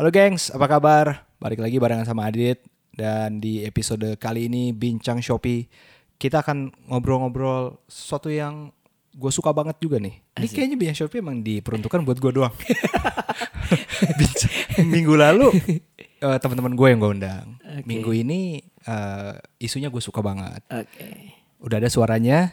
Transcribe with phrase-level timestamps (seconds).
[0.00, 1.28] Halo gengs, apa kabar?
[1.36, 2.64] Balik lagi barengan sama Adit
[2.96, 5.68] dan di episode kali ini bincang Shopee
[6.16, 8.72] kita akan ngobrol-ngobrol sesuatu yang
[9.12, 10.16] gue suka banget juga nih.
[10.40, 12.56] Ini kayaknya bincang Shopee emang diperuntukkan buat gue doang.
[14.16, 15.52] Bincang- Minggu lalu
[16.00, 17.60] eh, teman-teman gue yang gue undang.
[17.60, 17.84] Oke.
[17.84, 18.56] Minggu ini
[18.88, 20.64] eh, isunya gue suka banget.
[20.72, 21.36] Oke.
[21.60, 22.48] Udah ada suaranya.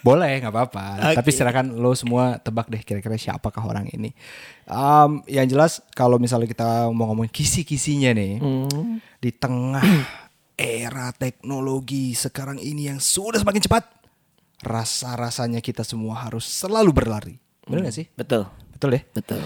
[0.00, 1.12] Boleh, nggak apa-apa.
[1.12, 1.16] Oke.
[1.20, 4.16] Tapi silakan lo semua tebak deh kira-kira siapakah orang ini.
[4.64, 8.96] Em, yang jelas kalau misalnya kita mau ngomongin kisi-kisinya nih, Hmm.
[9.20, 9.84] di tengah
[10.56, 13.84] era teknologi sekarang ini yang sudah semakin cepat,
[14.62, 17.36] rasa-rasanya kita semua harus selalu berlari.
[17.68, 18.06] Bener gak sih?
[18.16, 18.48] Betul.
[18.72, 19.02] Betul ya?
[19.12, 19.44] Betul.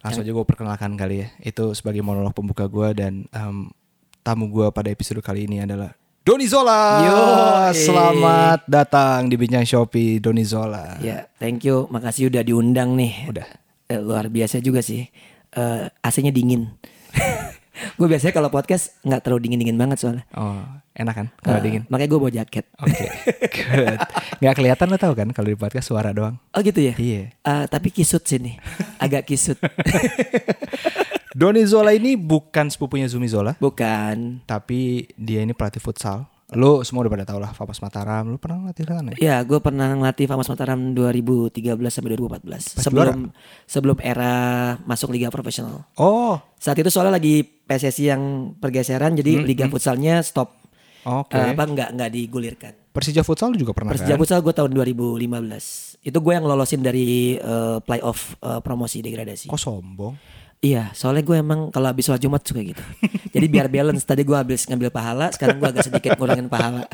[0.00, 1.28] Langsung aja gue perkenalkan kali ya.
[1.42, 3.74] Itu sebagai monolog pembuka gue dan em,
[4.22, 5.90] tamu gue pada episode kali ini adalah
[6.26, 7.06] Doni Zola.
[7.06, 7.86] Yoi.
[7.86, 10.98] Selamat datang di Bincang Shopee Doni Zola.
[10.98, 11.86] Ya, thank you.
[11.86, 13.30] Makasih udah diundang nih.
[13.30, 13.46] Udah.
[13.86, 15.06] Eh, luar biasa juga sih.
[15.54, 16.66] Eh, AC-nya dingin.
[17.98, 20.26] gue biasanya kalau podcast nggak terlalu dingin-dingin banget soalnya.
[20.34, 20.66] Oh,
[20.98, 21.82] enak kan kalau Eh, dingin?
[21.86, 22.64] Makanya gue bawa jaket.
[22.82, 23.06] Oke,
[23.46, 23.98] good.
[24.42, 26.42] Gak kelihatan lo tau kan kalau di podcast suara doang.
[26.50, 26.98] Oh gitu ya?
[26.98, 27.30] Iya.
[27.38, 28.58] Eh, tapi kisut sini.
[28.98, 29.62] Agak kisut.
[31.36, 34.40] Doni Zola ini bukan sepupunya Zumi Zola, Bukan.
[34.48, 36.24] tapi dia ini pelatih futsal.
[36.56, 38.24] Lo semua udah pada tau lah, Fapas Mataram.
[38.24, 39.18] Lo pernah latih sana ya?
[39.20, 41.60] Ya, gue pernah ngelatih Famas Mataram 2013
[41.92, 42.80] sampai 2014.
[42.80, 43.34] sebelum
[43.68, 44.32] sebelum era
[44.88, 45.84] masuk liga profesional.
[46.00, 48.22] Oh, Saat itu soalnya lagi PSSI yang
[48.56, 50.56] pergeseran, jadi liga futsalnya stop.
[51.04, 51.36] oke.
[51.36, 52.72] Eh, apa nggak nggak digulirkan.
[52.96, 54.20] Persija futsal juga pernah Persija kan?
[54.24, 56.00] futsal gue tahun 2015.
[56.00, 59.52] Itu gue yang lolosin dari eh, playoff eh, promosi degradasi.
[59.52, 60.16] Kok sombong?
[60.64, 62.80] Iya, soalnya gue emang kalau habis sholat Jumat suka gitu.
[63.34, 64.02] Jadi biar balance.
[64.02, 66.88] Tadi gue habis ngambil pahala, sekarang gue agak sedikit ngurangin pahala.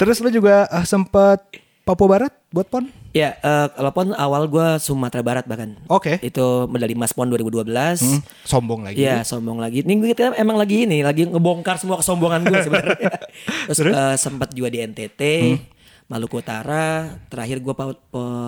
[0.00, 1.38] Terus lo juga eh, sempet
[1.82, 2.88] Papua Barat buat pon?
[3.12, 5.76] Ya, eh, kalau pon awal gue Sumatera Barat bahkan.
[5.92, 6.16] Oke.
[6.24, 7.64] Itu medali emas pon 2012.
[8.00, 9.04] Hmm, sombong lagi.
[9.04, 9.84] Iya sombong lagi.
[9.84, 13.12] Ini gue kita emang lagi ini lagi ngebongkar semua kesombongan gue sebenarnya.
[13.68, 15.20] Terus, eh, sempat juga di NTT,
[16.08, 17.74] Maluku Utara, terakhir gue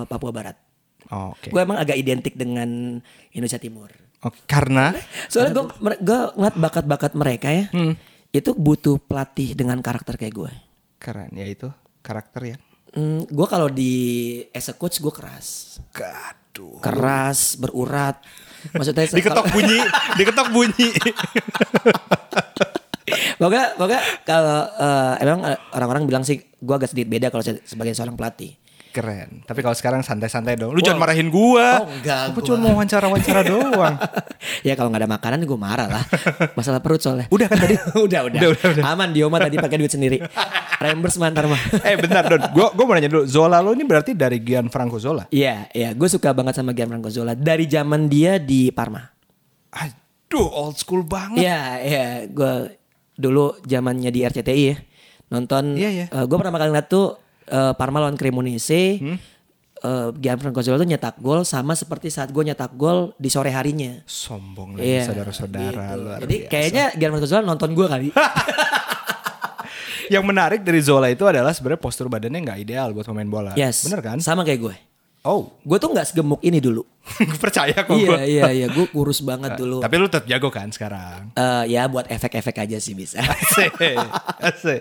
[0.08, 0.69] Papua Barat.
[1.10, 1.50] Oh, Oke.
[1.50, 2.98] Gue emang agak identik dengan
[3.30, 3.90] Indonesia Timur.
[4.20, 4.92] Oke, Karena
[5.26, 5.64] Soalnya gue
[5.98, 7.96] gue ngeliat bakat-bakat mereka ya, Hmm.
[8.30, 10.52] itu butuh pelatih dengan karakter kayak gue.
[10.96, 11.66] keren ya itu
[11.98, 12.56] karakter ya.
[12.90, 13.94] Hmm, gue kalau di
[14.50, 16.76] as a coach gue keras, Gaduh.
[16.78, 18.20] keras, berurat.
[18.70, 19.80] Maksudnya Diketok bunyi,
[20.20, 20.88] diketok bunyi.
[23.36, 27.96] Pokoknya, pokoknya kalau eh, emang eh, orang-orang bilang sih gue agak sedikit beda kalau sebagai
[27.96, 28.54] seorang pelatih.
[28.90, 29.46] Keren.
[29.46, 30.74] Tapi kalau sekarang santai-santai dong.
[30.74, 31.82] Lu jangan marahin gua.
[31.82, 32.46] Oh, enggak, Aku gua.
[32.50, 33.94] cuma mau wawancara-wawancara doang.
[34.66, 36.04] ya kalau nggak ada makanan gue marah lah.
[36.52, 37.30] Masalah perut soalnya.
[37.30, 37.78] Udah kan tadi?
[38.06, 38.84] udah, udah, Udah, udah, udah.
[38.90, 40.18] Aman Dioma tadi pakai duit sendiri.
[40.82, 41.60] Reimburse mantar mah.
[41.86, 43.24] eh bentar Don, gua gua mau nanya dulu.
[43.30, 45.30] Zola lo ini berarti dari Gianfranco Zola.
[45.30, 49.06] Iya, iya, gue suka banget sama Gianfranco Zola dari zaman dia di Parma.
[49.70, 51.46] Aduh, old school banget.
[51.46, 52.74] Iya, iya, gue
[53.14, 54.76] dulu zamannya di RCTI ya
[55.28, 55.78] nonton.
[55.78, 56.06] Iya, iya.
[56.10, 57.14] gue pertama kali ngeliat tuh
[57.50, 58.96] eh, Parma lawan Cremonese.
[58.96, 59.18] Hmm?
[59.80, 63.96] Eh, Gianfranco Zola tuh nyetak gol sama seperti saat gue nyetak gol di sore harinya.
[64.04, 66.08] Sombong lagi Iya, saudara-saudara gitu.
[66.22, 66.50] Jadi biasa.
[66.52, 68.08] kayaknya Gianfranco Zola nonton gue kali.
[70.10, 73.54] Yang menarik dari Zola itu adalah sebenarnya postur badannya nggak ideal buat pemain bola.
[73.54, 73.86] yes.
[73.86, 74.18] Bener kan?
[74.18, 74.76] Sama kayak gue.
[75.20, 76.80] Oh, Gue tuh nggak segemuk ini dulu.
[77.44, 78.66] percaya kok iya, iya, iya.
[78.72, 79.84] Gue kurus banget dulu.
[79.84, 81.28] Tapi lu tetap jago kan sekarang.
[81.32, 83.20] Eh, ya buat efek-efek aja sih bisa.
[83.20, 83.70] Asik,
[84.48, 84.80] asik.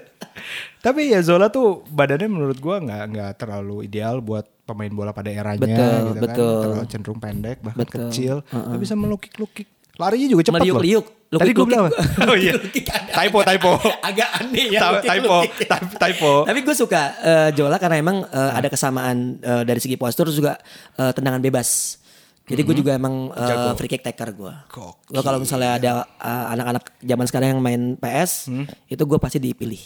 [0.80, 5.28] Tapi ya Zola tuh badannya menurut gua nggak nggak terlalu ideal buat pemain bola pada
[5.28, 6.30] eranya Betul, gitu betul.
[6.30, 6.64] kan.
[6.64, 8.00] Terlalu cenderung pendek bahkan Betul.
[8.08, 8.36] kecil.
[8.46, 9.68] Tapi bisa melukik-lukik.
[10.00, 10.80] Larinya juga cepat loh.
[10.80, 11.06] Meliuk-liuk.
[11.30, 11.94] Tadi gue bilang apa?
[12.26, 12.56] Oh iya.
[12.56, 13.72] Lukik typo, typo.
[14.08, 14.80] Agak aneh ya.
[14.80, 15.52] Ta- lukik-lukik.
[15.60, 16.32] typo, type- typo.
[16.48, 20.56] Tapi gue suka eh, Jola karena emang eh, ada kesamaan eh, dari segi postur juga
[20.96, 22.00] eh, tendangan bebas.
[22.50, 23.78] Jadi gue juga emang Jago.
[23.78, 24.54] free kick taker gue.
[25.06, 25.92] Gue kalau misalnya ada
[26.50, 28.50] anak-anak zaman sekarang yang main PS,
[28.90, 29.78] itu gue pasti dipilih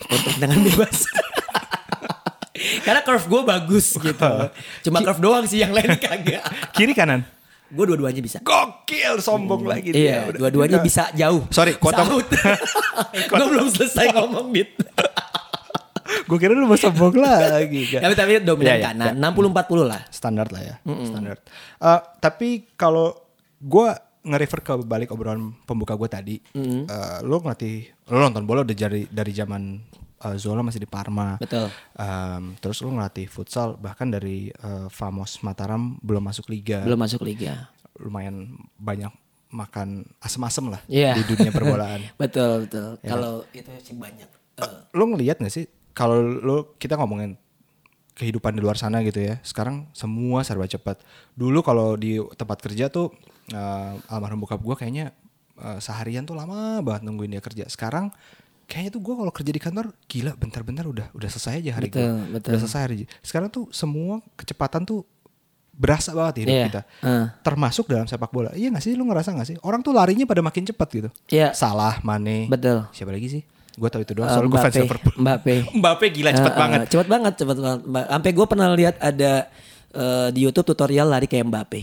[0.00, 0.96] untuk tendangan bebas.
[2.86, 4.32] Karena curve gue bagus gitu.
[4.88, 6.44] Cuma curve doang sih yang lain kagak.
[6.76, 7.26] Kiri kanan.
[7.72, 8.44] Gue dua-duanya bisa.
[8.44, 10.28] Gokil, sombong lagi dia.
[10.28, 11.48] Iya, dua-duanya bisa jauh.
[11.48, 12.20] Sorry, potong.
[13.32, 14.76] Gue belum selesai ngomong dit.
[16.28, 17.88] Gue kira lu mau sombong lagi.
[17.88, 18.04] Gak.
[18.04, 20.00] tapi tapi dominan iya, kanan, 60-40 lah.
[20.12, 21.36] standar lah ya standar
[21.82, 23.16] Eh, tapi kalau
[23.58, 23.88] gue
[24.22, 26.84] nge-refer ke balik obrolan pembuka gue tadi eh,
[27.20, 27.76] lo ngelatih
[28.06, 29.82] lo nonton bola udah dari dari zaman
[30.20, 31.66] eh, Zola masih di Parma Betul.
[31.92, 37.22] Em, terus lo ngelatih futsal bahkan dari eh, Famos Mataram belum masuk liga Belum masuk
[37.22, 37.66] liga.
[37.94, 39.10] lumayan banyak
[39.50, 41.12] makan asem-asem lah Iya.
[41.12, 42.96] di dunia perbolaan betul, betul.
[42.98, 44.24] Kalau itu sih banyak.
[44.56, 47.36] Eh, lo ngelihat gak sih kalau lo kita ngomongin
[48.12, 49.40] kehidupan di luar sana gitu ya.
[49.42, 51.00] Sekarang semua serba cepat.
[51.32, 53.12] Dulu kalau di tempat kerja tuh
[53.48, 55.10] eh, almarhum bokap gue kayaknya
[55.56, 57.64] eh, seharian tuh lama banget nungguin dia kerja.
[57.66, 58.12] Sekarang
[58.64, 62.00] kayaknya tuh gue kalau kerja di kantor gila bentar-bentar udah udah selesai aja hari Betul,
[62.00, 62.32] gue.
[62.32, 62.50] betul.
[62.50, 62.94] Udah selesai hari.
[63.18, 65.02] Sekarang tuh semua kecepatan tuh
[65.72, 66.82] berasa banget hidup Iya, kita.
[67.00, 67.26] eh.
[67.40, 68.52] Termasuk dalam sepak bola.
[68.52, 69.56] Iya gak sih lu ngerasa gak sih?
[69.60, 71.08] Orang tuh larinya pada makin cepat gitu.
[71.26, 71.56] Iya.
[71.56, 72.44] Salah, Mane.
[72.46, 72.84] Betul.
[72.92, 73.42] Siapa lagi sih?
[73.72, 74.28] Gue tahu itu doang.
[74.28, 74.76] Eh, Soalnya gue fans.
[74.78, 75.14] Liverpool.
[75.16, 75.54] Mbappe.
[75.80, 76.78] Mbappe gila cepet Eh, eh, banget.
[76.86, 77.80] Cepet banget, cepet banget.
[77.88, 79.32] Sampai gue pernah lihat ada
[79.92, 81.80] eh, di YouTube tutorial lari kayak Mbappe.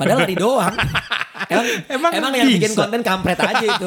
[0.00, 0.74] Padahal lari doang.
[1.52, 3.86] emang, Emang emang, yang bikin konten kampret aja itu.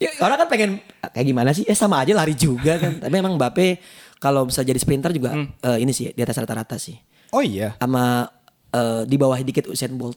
[0.00, 0.70] Ya, orang kan pengen
[1.12, 1.68] kayak gimana sih?
[1.68, 2.98] Eh sama aja lari juga kan.
[3.04, 3.78] Tapi emang Mbappe
[4.16, 5.52] kalau bisa jadi sprinter juga Hmm.
[5.60, 6.96] eh, ini sih di atas rata-rata sih.
[7.30, 7.76] Oh iya.
[7.76, 8.24] Sama
[8.72, 10.16] eh, di bawah dikit Usain Bolt.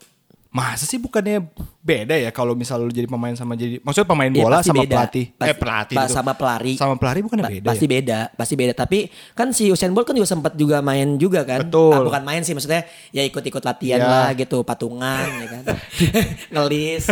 [0.57, 1.45] Masa sih bukannya
[1.79, 4.95] beda ya kalau misal lu jadi pemain sama jadi maksudnya pemain Iya, bola sama beda.
[4.97, 5.25] pelatih.
[5.29, 6.13] eh Pasti- pelatih pa- gitu.
[6.13, 6.73] sama pelari.
[6.75, 7.91] Sama pelari bukannya Pa- beda pasti ya?
[7.91, 8.73] beda, pasti beda.
[8.75, 8.97] Tapi
[9.31, 11.61] kan si Usain Bolt kan juga sempat juga main juga kan.
[11.61, 11.93] Betul.
[11.93, 14.09] Ah, bukan main sih, maksudnya ya ikut-ikut latihan Iya.
[14.09, 15.63] lah gitu, patungan ya kan.
[16.53, 17.05] Ngelis.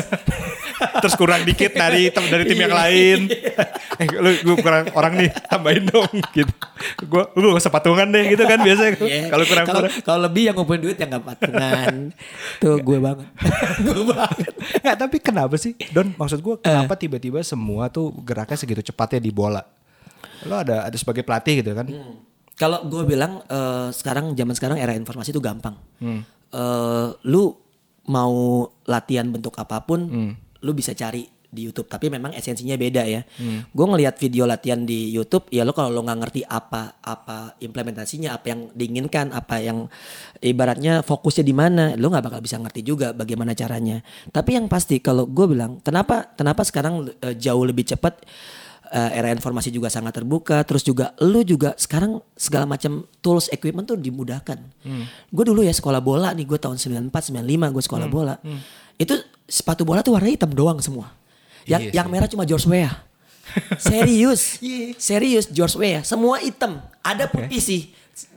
[0.75, 2.81] Terus kurang dikit dari dari tim yang Iya.
[2.81, 3.19] lain.
[3.95, 6.51] eh lu gue kurang orang nih tambahin dong gitu.
[7.01, 9.21] Gue lu gak usah patungan deh gitu kan biasanya Iya.
[9.29, 10.03] kalau kurang kalau kurang.
[10.03, 12.11] kalau lebih yang ngumpulin duit yang gak patungan.
[12.57, 13.27] Tuh gue banget.
[13.85, 14.53] gue banget.
[14.81, 16.65] Nggak, tapi kenapa sih Don maksud gue Eh.
[16.65, 19.61] kenapa tiba-tiba semua tuh geraknya segitu cepatnya di bola?
[20.45, 21.85] Lo ada ada sebagai pelatih gitu kan?
[21.87, 22.15] Hmm.
[22.55, 25.75] Kalau gue bilang eh, sekarang zaman sekarang era informasi itu gampang.
[26.01, 27.43] Eh, lu
[28.05, 28.35] mau
[28.85, 30.05] latihan bentuk apa pun,
[30.61, 31.87] lu bisa cari di YouTube.
[31.87, 33.23] Tapi memang esensinya beda ya.
[33.71, 38.35] Gue ngelihat video latihan di YouTube, ya lo kalau lo nggak ngerti apa apa implementasinya,
[38.35, 39.87] apa yang diinginkan, apa yang
[40.43, 44.03] ibaratnya fokusnya di mana, lo nggak bakal bisa ngerti juga bagaimana caranya.
[44.29, 48.19] Tapi yang pasti kalau gue bilang, kenapa kenapa sekarang eh, jauh lebih cepat
[48.91, 53.89] eh, era informasi juga sangat terbuka terus juga lu juga sekarang segala macam tools equipment
[53.89, 54.59] tuh dimudahkan
[55.31, 58.35] gue dulu ya sekolah bola nih gue tahun 94 95 gue sekolah bola
[58.95, 59.13] itu
[59.45, 61.11] sepatu bola tuh warnanya hitam doang semua
[61.65, 62.93] yang Iya yang merah cuma George Weah.
[63.81, 64.57] Serius.
[64.97, 66.01] Serius George Weah.
[66.01, 66.79] Semua hitam.
[66.99, 67.81] Ada putih sih.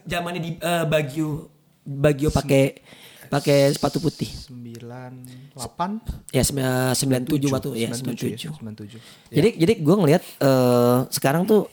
[0.02, 1.48] Zamannya di eh, Bagio
[1.80, 2.80] Bagio pakai
[3.28, 4.28] pakai sepatu putih.
[4.48, 7.68] 98 ya sembilan sembilan tujuh waktu.
[7.76, 8.52] Ya sembilan 97 ya, tujuh.
[8.56, 9.36] 97.
[9.36, 11.68] jadi jadi gue ngelihat eh, sekarang tuh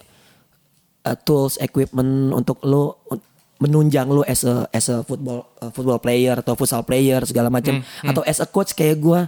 [1.01, 3.23] eh, tools equipment untuk lo un-
[3.55, 7.79] menunjang lo as a as a football eh, football player atau futsal player segala macam.
[8.01, 9.19] Atau as a coach kayak gue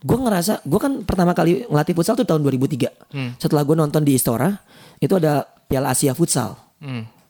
[0.00, 4.12] gue ngerasa gue kan pertama kali ngelatih futsal tuh tahun 2003 setelah gue nonton di
[4.12, 4.54] Istora
[4.96, 6.54] itu ada Piala Asia futsal.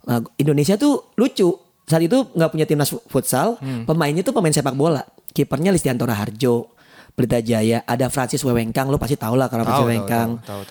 [0.00, 1.48] Nah, Indonesia tuh lucu.
[1.84, 5.00] Saat itu nggak punya timnas fu- futsal pemainnya tuh pemain sepak bola.
[5.28, 6.72] Kipernya Listianto Raharjo
[7.10, 10.28] Pelita Jaya ada Francis Wewengkang lo pasti tahu lah karena Francis Wewengkang.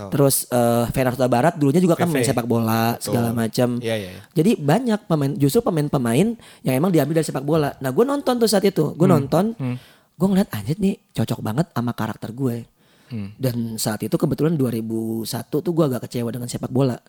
[0.07, 4.21] terus eh Feyenoord Barat dulunya juga kan main sepak bola segala macam Iya, iya, iya.
[4.31, 7.75] jadi banyak pemain justru pemain-pemain yang emang diambil dari sepak bola.
[7.75, 8.93] Nah gue nonton tuh saat itu.
[8.93, 9.15] Gue Hmm.
[9.17, 9.43] nonton
[10.17, 12.65] gue ngeliat anjir nih cocok banget sama karakter gue
[13.07, 13.31] Hmm.
[13.39, 16.99] dan saat itu kebetulan 2001 tuh gue agak kecewa dengan sepak bola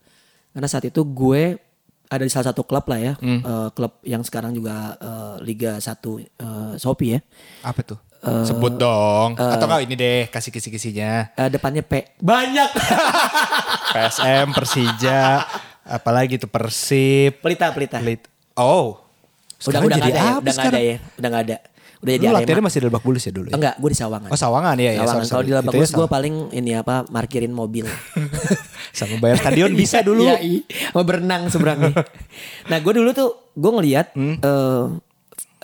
[0.49, 1.59] karena saat itu gue
[2.07, 3.43] ada di salah satu klub lah ya, Hmm.
[3.43, 7.21] eh, klub yang sekarang juga eh, Liga 1 eh, Shopee ya.
[7.61, 7.99] Apa tuh?
[8.19, 9.35] Sebut dong.
[9.35, 11.35] Atau enggak ini deh kasih kisi-kisinya.
[11.35, 12.15] Eh, depannya P.
[12.17, 12.71] Banyak.
[13.95, 15.45] PSM, Persija,
[15.83, 17.99] apalagi tuh Persib, pelita, pelita.
[18.01, 18.27] Lit.
[18.55, 18.99] Oh.
[18.99, 19.03] Udah
[19.59, 20.73] Sekarang udah jadi nggak ada ya, apa udah sekarang?
[20.73, 21.57] ada ya, udah nggak ada.
[21.99, 22.39] Udah jadi Lu Arema.
[22.41, 23.55] latihannya masih di Lebak Bulus ya dulu ya?
[23.55, 24.29] Enggak, gue di Sawangan.
[24.31, 25.01] Oh Sawangan iya ya.
[25.03, 25.27] Sawangan.
[25.27, 25.51] Kalau di.
[25.51, 27.87] Lebak Itu ya Bulus gue paling ini apa markirin mobil.
[28.99, 30.23] sama bayar stadion bisa dulu.
[30.23, 30.61] Iya, iya.
[30.91, 31.93] Mau berenang seberangnya.
[32.71, 34.37] nah, gue dulu tuh gue ngelihat Hmm.
[34.37, 34.85] eh,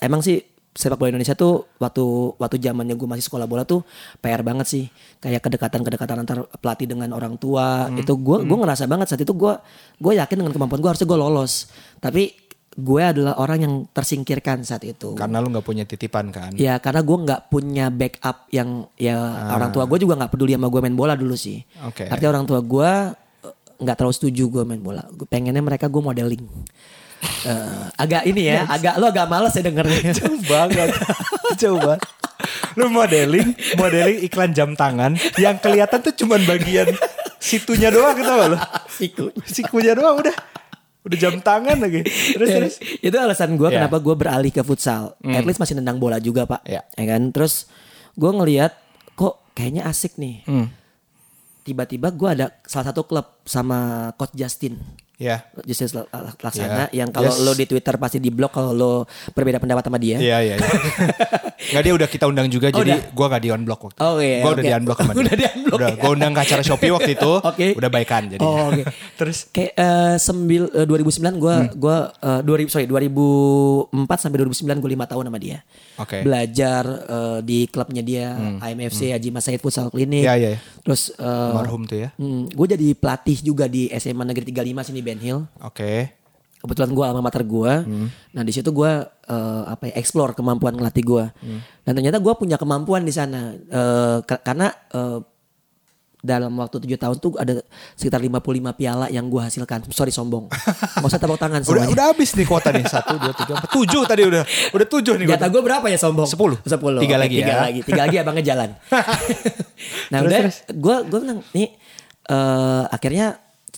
[0.00, 2.02] emang sih sepak bola Indonesia tuh waktu
[2.34, 3.86] waktu zamannya gue masih sekolah bola tuh
[4.18, 4.84] PR banget sih.
[5.18, 7.86] Kayak kedekatan-kedekatan antar pelatih dengan orang tua.
[7.86, 7.94] Hmm.
[7.94, 9.54] Itu gue gue ngerasa banget saat itu gue
[9.96, 11.70] gue yakin dengan kemampuan gue harusnya gue lolos.
[11.98, 12.43] Tapi
[12.75, 15.14] gue adalah orang yang tersingkirkan saat itu.
[15.14, 16.50] Karena lu nggak punya titipan kan.
[16.59, 19.16] Ya karena gue nggak punya backup yang ya
[19.54, 21.62] orang tua gue juga nggak peduli sama gue main bola dulu sih.
[21.78, 21.90] Ah.
[21.95, 22.11] Oke.
[22.11, 22.90] Artinya orang tua gue
[23.47, 25.07] eh, nggak terlalu setuju gue main bola.
[25.14, 26.45] Gue pengennya mereka gue modeling.
[27.25, 30.12] Eh, agak ini ya, agak lo agak males ya dengernya.
[30.21, 30.93] Jauh banget.
[31.57, 32.04] Jauh banget.
[32.76, 36.93] Lu modeling, modeling iklan jam tangan yang kelihatan tuh cuman bagian
[37.45, 38.59] situnya doang gitu lo.
[38.97, 39.25] Siku.
[39.45, 40.37] Sikunya doang udah.
[41.04, 42.00] Udah jam tangan lagi.
[42.04, 42.75] Terus Ya, terus.
[42.80, 43.76] itu alasan gue Ya.
[43.78, 45.12] kenapa gue beralih ke futsal.
[45.20, 46.64] At least masih nendang bola juga pak.
[46.64, 46.80] Ya.
[46.90, 47.28] kan.
[47.28, 47.68] Terus
[48.16, 48.73] gue ngelihat
[49.12, 50.40] kok kayaknya asik nih.
[50.44, 50.73] Hmm.
[51.61, 54.80] Tiba-tiba gue ada salah satu klub sama coach Justin.
[55.14, 55.47] Ya.
[55.54, 57.00] La- La- Laksana Ya.
[57.00, 57.38] yang kalau Yes.
[57.40, 58.92] lo di Twitter pasti di blok kalau lo
[59.30, 60.18] berbeda pendapat sama dia.
[60.18, 60.54] Iya iya.
[60.54, 60.68] iya.
[61.71, 63.00] Nggak dia udah kita undang juga Oh, jadi udah?
[63.09, 63.99] gue nggak di unblock waktu.
[63.99, 64.66] Oh, iya, Gue udah oke.
[64.66, 65.23] di unblock sama dia.
[65.23, 65.88] Udah di-unblock Udah.
[65.88, 65.97] ya?
[65.97, 67.33] Gue undang ke acara Shopee waktu itu.
[67.50, 67.66] Oke.
[67.73, 68.42] Udah baikan jadi.
[68.42, 68.83] Oh, oke.
[69.14, 71.68] Terus Kayak eh, sembil eh, 2009 gue Hmm.
[71.75, 75.59] gua eh, 2000 sorry 2004 sampai 2009 gue lima tahun sama dia.
[75.97, 76.16] Oke.
[76.18, 76.25] Hmm.
[76.26, 78.26] Belajar eh, di klubnya dia
[78.61, 80.26] IMFC Haji Mas Said Futsal Clinic.
[80.26, 80.61] Iya, iya, iya.
[80.83, 82.09] Terus eh, Marhum tuh ya.
[82.50, 85.44] gue jadi pelatih juga di SMA Negeri 35 sini Ben Hill.
[85.61, 86.08] Oke.
[86.58, 87.73] Kebetulan gue alma mater gue.
[87.84, 88.08] Hmm.
[88.32, 91.25] Nah di situ gue eh, apa ya explore kemampuan ngelatih gue.
[91.28, 91.61] Hmm.
[91.84, 93.52] Dan ternyata gue punya kemampuan di sana
[94.25, 95.20] ka- karena eh,
[96.25, 97.61] dalam waktu tujuh tahun tuh ada
[98.00, 98.40] sekitar 55
[98.80, 99.84] piala yang gue hasilkan.
[99.92, 100.49] Sorry sombong.
[100.49, 101.92] Gak usah tepuk tangan Udah semuanya.
[101.92, 102.88] udah habis nih kuota nih.
[102.88, 104.40] Satu, dua, tiga, empat, tujuh tadi udah.
[104.73, 105.37] Udah tujuh nih.
[105.37, 106.25] Jatah gue berapa ya sombong?
[106.25, 106.56] Sepuluh.
[106.64, 107.04] Sepuluh.
[107.04, 107.68] Tiga lagi tiga ya.
[107.68, 107.80] lagi.
[107.84, 108.68] Tiga lagi abangnya jalan.
[110.12, 111.68] nah Terus, udah, gue gue bilang nih
[112.25, 113.26] eh, akhirnya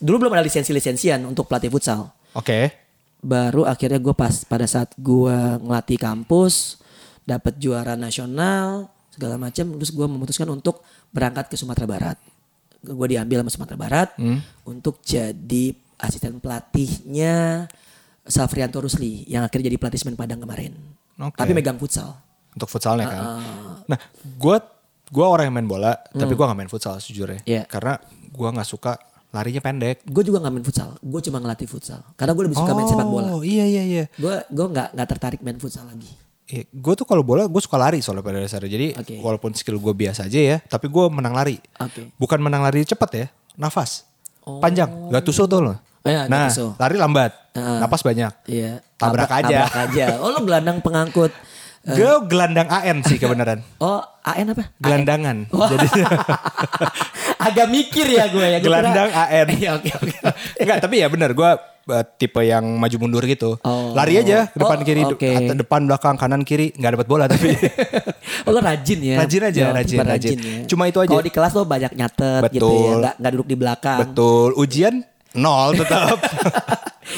[0.01, 2.13] dulu belum ada lisensi lisensian untuk pelatih futsal.
[2.37, 2.73] Oke.
[3.21, 6.79] Baru akhirnya gue pas pada saat gue ngelatih kampus,
[7.25, 12.19] dapat juara nasional segala macam, terus gue memutuskan untuk berangkat ke Sumatera Barat.
[12.85, 14.39] Gue diambil sama Sumatera Barat Hmm.
[14.69, 17.67] untuk jadi asisten pelatihnya
[18.27, 20.77] Safrianto Rusli yang akhirnya jadi pelatih Semen Padang kemarin.
[21.17, 21.41] Oke.
[21.41, 22.13] Tapi megang futsal.
[22.53, 23.23] Untuk futsalnya kan.
[23.23, 23.75] Ah.
[23.89, 24.57] Nah, gue
[25.07, 27.41] gue orang yang main bola, tapi gue gak main futsal sejujurnya.
[27.47, 27.49] Hmm.
[27.49, 27.63] Iya.
[27.65, 27.97] Karena
[28.29, 28.99] gue nggak suka
[29.35, 30.03] larinya pendek.
[30.07, 30.91] Gue juga gak main futsal.
[31.03, 32.01] Gue cuma ngelatih futsal.
[32.15, 33.31] Karena gue lebih suka main sepak bola.
[33.37, 34.05] Oh iya iya iya.
[34.17, 36.09] Gue gue nggak nggak tertarik main futsal lagi.
[36.71, 38.71] gue tuh kalau bola gue suka lari soalnya pada dasarnya.
[38.71, 39.15] Jadi Oke.
[39.19, 41.59] walaupun skill gue biasa aja ya, tapi gue menang lari.
[41.83, 42.15] Oke.
[42.15, 43.27] Bukan menang lari cepat ya,
[43.59, 44.07] nafas.
[44.47, 45.77] Panjang, gak tusuk tuh loh.
[46.07, 46.47] Oh iya, nah,
[46.79, 47.79] lari lambat, Heeh.
[47.83, 48.31] napas banyak.
[48.47, 48.79] Iya.
[48.95, 49.59] Tabrak Tabrak- aja.
[49.67, 50.07] Tabrak aja.
[50.23, 51.35] Oh lo gelandang pengangkut.
[51.87, 53.63] Gue gelandang AN sih kebenaran.
[53.79, 54.75] Oh AN apa?
[54.77, 55.47] Gelandangan.
[55.51, 55.65] Oh.
[55.65, 55.87] Jadi
[57.47, 58.59] Agak mikir ya gue ya.
[58.59, 59.47] Gua kira- gelandang AN.
[59.53, 60.17] Iya oke oke.
[60.59, 61.51] Enggak, tapi ya benar gue
[62.17, 63.55] tipe yang maju mundur gitu.
[63.63, 63.95] Oh.
[63.95, 67.55] Lari aja ke depan Oh, kiri, atau depan belakang kanan kiri nggak dapat bola tapi.
[68.43, 69.17] Oh lo rajin ya.
[69.17, 70.39] Rajin aja, Ya, rajin, tipe rajin.
[70.39, 70.59] ya.
[70.67, 71.09] Cuma itu aja.
[71.09, 72.71] Kalau di kelas lo banyak nyatet gitu ya.
[72.99, 72.99] Betul.
[73.17, 73.99] Nggak duduk di belakang.
[74.03, 74.95] Betul, ujian
[75.33, 76.19] nol tetap.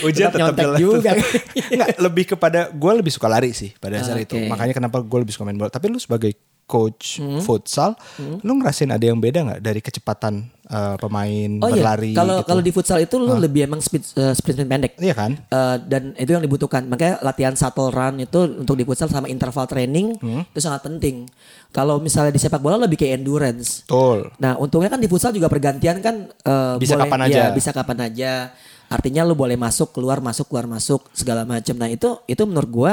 [0.00, 1.10] Ujian Tetap tetap juga.
[1.72, 4.24] Enggak, lebih kepada gue lebih suka lari sih pada dasar Oke.
[4.24, 4.36] itu.
[4.44, 5.68] Makanya kenapa gue lebih suka main bola.
[5.68, 6.32] Tapi lu sebagai
[6.64, 7.40] coach Hmm.
[7.40, 7.96] futsal,
[8.44, 11.72] lu ngerasain ada yang beda nggak dari kecepatan eh, pemain Oh iya.
[11.72, 12.44] berlari Kalau gitu?
[12.44, 14.92] kalau di futsal itu lo lebih emang speed eh, sprint sprint pendek.
[15.00, 15.32] Iya kan?
[15.40, 16.84] Eh, dan itu yang dibutuhkan.
[16.84, 20.44] Makanya latihan shuttle run itu untuk di futsal sama interval training Hmm.
[20.44, 21.24] itu sangat penting.
[21.68, 23.80] Kalau misalnya di sepak bola lebih kayak endurance.
[23.82, 24.28] Betul.
[24.36, 27.42] Nah, untungnya kan di futsal juga pergantian kan eh, Bisa boleh, kapan ya, aja.
[27.50, 28.32] bisa kapan aja.
[28.88, 31.76] Artinya lu boleh masuk, keluar, masuk, keluar, masuk segala macam.
[31.76, 32.92] Nah, itu itu menurut gua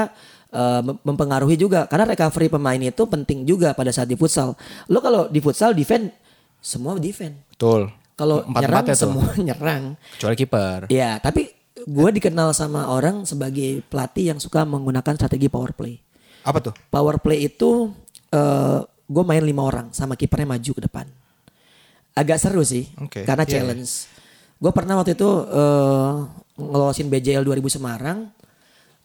[0.55, 4.55] mem- mempengaruhi juga karena recovery pemain itu penting juga pada saat di futsal.
[4.87, 6.11] Lu kalau di futsal defend
[6.59, 7.35] semua defend.
[7.51, 7.91] Betul.
[8.15, 8.95] Kalau nyerang tuh.
[8.95, 9.83] semua nyerang.
[10.15, 10.79] Kecuali kiper.
[10.87, 15.99] Ya, tapi gue dikenal sama orang sebagai pelatih yang suka menggunakan strategi power play.
[16.47, 16.73] Apa tuh?
[16.87, 17.91] Power play itu
[18.31, 21.05] eh gue main lima orang sama kipernya maju ke depan.
[22.15, 23.91] Agak seru sih, Oke, karena iya, challenge.
[24.65, 26.13] Gue pernah waktu itu eh
[26.57, 28.33] ngelosin BJL 2000 Semarang.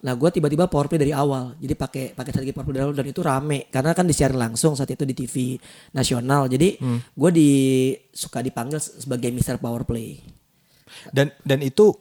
[0.00, 1.52] Nah, gue tiba-tiba power play dari awal.
[1.60, 4.72] Jadi pakai pakai strategi power play dari awal dan itu rame karena kan disiarin langsung
[4.72, 5.60] saat itu di TV
[5.92, 6.48] nasional.
[6.48, 7.04] Jadi Hmm.
[7.04, 7.50] gue di
[8.08, 10.24] suka dipanggil sebagai Mister Power Play.
[11.12, 11.92] Dan dan itu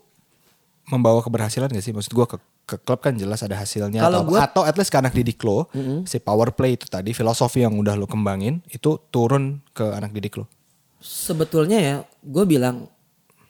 [0.87, 1.91] membawa keberhasilan gak sih?
[1.91, 4.89] Maksud gue ke, ke klub kan jelas ada hasilnya Kalau atau, gua- atau at least
[4.89, 5.67] ke anak didik lo,
[6.03, 10.39] si power play itu tadi filosofi yang udah lo kembangin itu turun ke anak didik
[10.39, 10.47] lo.
[10.97, 12.87] Sebetulnya ya, gue bilang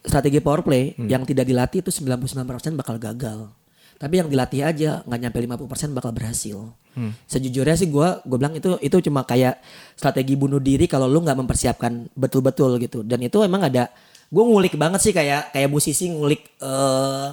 [0.02, 1.08] strategi power play Hmm.
[1.08, 3.52] yang tidak dilatih itu 99% bakal gagal.
[4.00, 6.72] Tapi yang dilatih aja nggak nyampe 50% bakal berhasil.
[6.96, 7.12] Hmm.
[7.28, 9.60] Sejujurnya sih gue gue bilang itu itu cuma kayak
[10.00, 13.04] strategi bunuh diri kalau lu nggak mempersiapkan betul-betul gitu.
[13.04, 13.92] Dan itu emang ada
[14.30, 17.28] gue ngulik banget sih kayak kayak musisi ngulik eh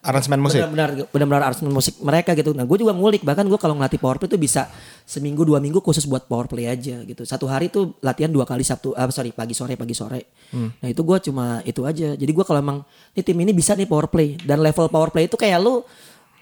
[0.00, 0.64] Aransemen musik.
[0.64, 2.56] benar-benar benar-benar aransemen musik mereka gitu.
[2.56, 4.64] Nah, gue juga ngulik bahkan gue kalau ngelatih power play itu bisa
[5.04, 7.28] seminggu dua minggu khusus buat power play aja gitu.
[7.28, 10.32] Satu hari tuh latihan dua kali Sabtu, ah, sorry pagi sore pagi sore.
[10.56, 12.16] Nah itu gue cuma itu aja.
[12.16, 12.80] Jadi gue kalau emang
[13.12, 15.84] ini tim ini bisa nih power play dan level power play itu kayak lu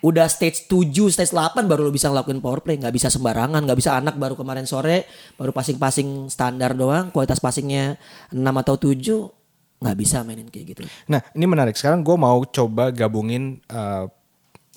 [0.07, 2.79] udah stage 7, stage 8 baru lu bisa ngelakuin power play.
[2.79, 7.99] nggak bisa sembarangan, nggak bisa anak baru kemarin sore baru passing-passing standar doang, kualitas passingnya
[8.31, 9.38] 6 atau 7
[9.79, 10.83] nggak bisa mainin kayak gitu.
[11.11, 11.79] Nah ini menarik.
[11.79, 14.05] Sekarang gue mau coba gabungin eh,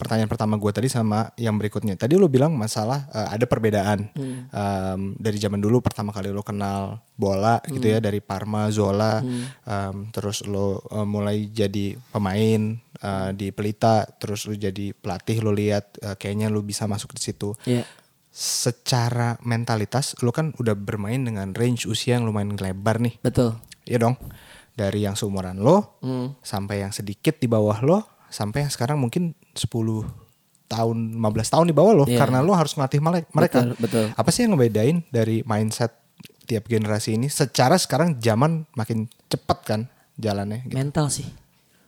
[0.02, 1.94] pertanyaan pertama gue tadi sama yang berikutnya.
[1.94, 4.10] Tadi lo bilang masalah eh, ada perbedaan
[4.52, 10.10] Em, dari zaman dulu pertama kali lo kenal bola gitu ya dari Parma, Zola, em,
[10.10, 16.02] terus lo eh, mulai jadi pemain eh, di Pelita, terus lo jadi pelatih lo lihat
[16.02, 17.54] eh, kayaknya lo bisa masuk di situ.
[17.70, 17.86] Iya.
[18.32, 23.22] Secara mentalitas lo kan udah bermain dengan range usia yang lumayan lebar nih.
[23.22, 23.56] Betul.
[23.86, 24.16] Iya dong.
[24.72, 26.34] Dari yang seumuran lo Hmm.
[26.40, 30.08] sampai yang sedikit di bawah lo sampai yang sekarang mungkin 10
[30.66, 32.16] tahun 15 tahun di bawah lo Iya.
[32.18, 33.28] karena lo harus ngelatih mereka.
[33.36, 34.06] Betul, betul.
[34.16, 35.92] Apa sih yang ngebedain dari mindset
[36.48, 39.82] tiap generasi ini secara sekarang zaman makin cepat kan
[40.16, 40.76] jalannya gitu.
[40.76, 41.28] Mental sih.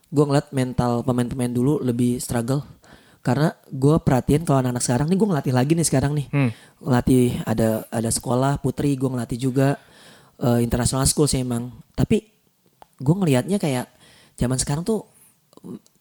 [0.08, 2.62] Gue ngeliat mental pemain-pemain dulu lebih struggle.
[3.24, 6.28] Karena gue perhatiin kalau anak-anak sekarang nih gue ngelatih lagi nih sekarang nih.
[6.78, 9.80] Ngelatih ada ada sekolah putri gue ngelatih juga
[10.38, 11.72] eh, international school sih emang.
[11.96, 12.33] Tapi
[13.00, 13.90] gue ngelihatnya kayak
[14.38, 15.06] zaman sekarang tuh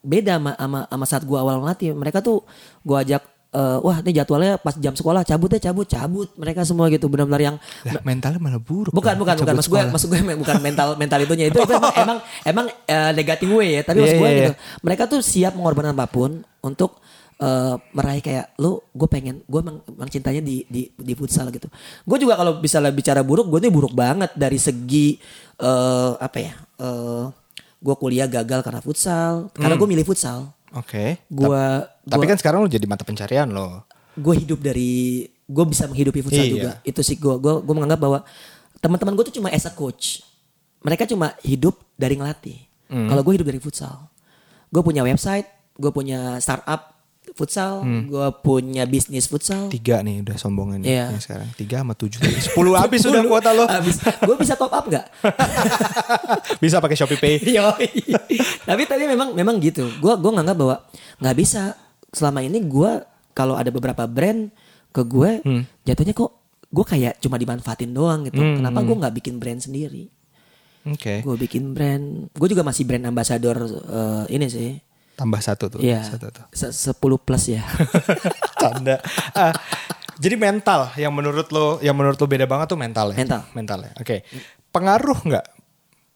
[0.03, 1.95] beda sama sama, sama saat gue awal ngelatih.
[1.95, 2.43] Mereka tuh
[2.83, 3.23] gue ajak
[3.53, 7.53] eh, wah ini jadwalnya pas jam sekolah cabut ya cabut cabut mereka semua gitu benar-benar
[7.53, 8.91] yang Lah, mentalnya malah buruk.
[8.97, 9.23] Bukan, dong.
[9.23, 9.55] bukan, bukan.
[9.61, 12.19] Maksud gue, maksud gue bukan mental mental itunya itu, itu emang emang,
[12.49, 13.83] emang eh, negatif way ya.
[13.85, 17.01] Tapi maksud Iya, gue iya, gitu, mereka tuh siap mengorbankan apa pun untuk
[17.43, 21.67] eh, meraih kayak lu, gue pengen, gue emang, emang cintanya di di di futsal gitu.
[22.03, 25.19] Gue juga kalau bisa bicara buruk, gue tuh buruk banget dari segi
[25.59, 26.55] eh apa ya?
[26.79, 27.25] eh
[27.77, 30.55] gue kuliah gagal karena futsal, karena gue milih futsal.
[30.73, 31.19] Oke.
[31.27, 31.63] Gue
[32.03, 33.83] Tapi kan sekarang lo jadi mata pencarian lo.
[34.13, 36.53] gue hidup dari gue bisa menghidupi futsal Iya.
[36.53, 38.19] juga itu sih gue gue gue menganggap bahwa
[38.79, 40.21] teman-teman gue tuh cuma as a coach
[40.81, 42.61] mereka cuma hidup dari ngelatih
[42.93, 43.09] Hmm.
[43.09, 44.13] kalau gue hidup dari futsal
[44.69, 46.92] gue punya website gue punya startup
[47.33, 48.11] futsal Hmm.
[48.11, 51.05] gue punya bisnis futsal Tiga nih udah sombongnya nih Iya.
[51.09, 51.49] yang sekarang.
[51.55, 52.19] Tiga sama tujuh.
[52.19, 53.64] Sepuluh habis sudah kuota lo.
[53.71, 54.02] Habis.
[54.02, 55.07] gue bisa top up nggak
[56.62, 57.37] Bisa pakai Shopee Pay.
[58.69, 59.87] Tapi tapi memang memang gitu.
[59.99, 60.76] Gua gua nganggap bahwa
[61.19, 61.75] nggak bisa.
[62.09, 63.02] Selama ini gua
[63.33, 64.52] kalau ada beberapa brand
[64.91, 65.62] ke gue Hmm.
[65.83, 66.31] jatuhnya kok
[66.69, 68.38] gue kayak cuma dimanfaatin doang gitu.
[68.38, 68.61] Hmm.
[68.61, 70.12] Kenapa gua nggak bikin brand sendiri?
[70.85, 71.23] Oke.
[71.23, 72.29] Gue bikin brand.
[72.31, 74.71] Gue juga masih brand ambassador eh, ini sih.
[75.23, 75.79] Tambah satu tuh.
[75.79, 76.02] Iya.
[76.02, 76.43] Satu tuh.
[76.50, 77.62] Se- 10 plus ya.
[78.61, 78.99] Canda.
[79.33, 79.55] Ah,
[80.19, 83.17] jadi mental yang menurut lo yang menurut lo beda banget tuh mental ya.
[83.17, 83.41] Mental.
[83.55, 83.93] Mental ya.
[83.97, 84.26] Oke.
[84.69, 85.47] Pengaruh nggak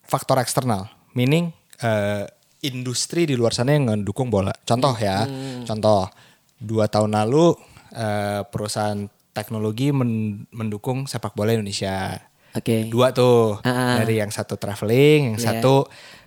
[0.02, 0.90] faktor eksternal?
[1.14, 2.26] Meaning eh,
[2.60, 4.50] industri di luar sana yang mendukung bola.
[4.60, 5.22] Contoh ya.
[5.22, 5.62] Hmm.
[5.62, 6.10] Contoh.
[6.56, 7.54] Dua tahun lalu
[7.92, 12.16] eh, perusahaan teknologi men- mendukung sepak bola Indonesia.
[12.52, 12.88] Oke.
[12.88, 13.60] Dua tuh.
[13.62, 14.00] Ah.
[14.00, 15.46] Dari yang satu traveling, yang Iya.
[15.60, 15.86] satu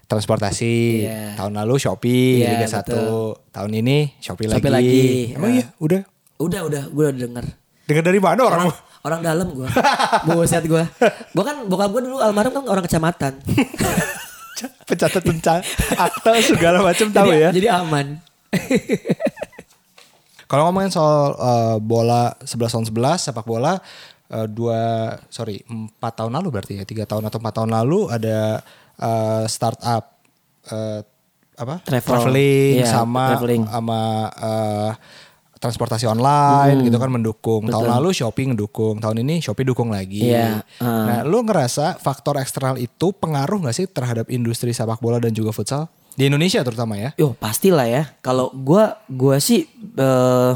[0.09, 1.05] transportasi.
[1.05, 1.37] Iya.
[1.37, 3.53] Tahun lalu Shopee Iya, Liga 1.
[3.53, 4.73] Tahun ini Shopee, Shopee lagi.
[4.73, 5.03] lagi.
[5.37, 5.57] Emang Ya.
[5.61, 6.01] iya, udah.
[6.39, 7.45] Udah udah gue udah denger.
[7.85, 8.61] Dengar dari mana orang?
[8.99, 9.69] Orang dalam gue.
[10.27, 10.83] Buset gue.
[11.29, 13.37] Gue kan bokap gue dulu almarhum kan orang kecamatan.
[14.89, 15.63] Pencatat pencatat
[15.95, 17.53] akta segala macam tahu ya.
[17.53, 18.17] Jadi aman.
[20.49, 23.77] Kalau ngomongin soal eh, bola 11 tahun 11 sepak bola
[24.27, 24.79] eh, dua
[25.29, 28.65] sorry empat tahun lalu berarti ya tiga tahun atau empat tahun lalu ada
[28.99, 30.19] eh, startup
[30.65, 31.01] eh,
[31.55, 32.03] apa Travel.
[32.05, 33.63] traveling Iya, sama traveling.
[33.65, 33.99] sama
[34.31, 34.91] eh,
[35.55, 36.85] transportasi online Hmm.
[36.85, 40.87] gitu kan mendukung tahun lalu Shopee ngedukung tahun ini Shopee dukung lagi Iya, ah.
[41.05, 45.51] nah lu ngerasa faktor eksternal itu pengaruh nggak sih terhadap industri sepak bola dan juga
[45.51, 48.03] futsal di Indonesia terutama ya Yo pastilah ya.
[48.19, 50.53] Kalau gua gua sih eh,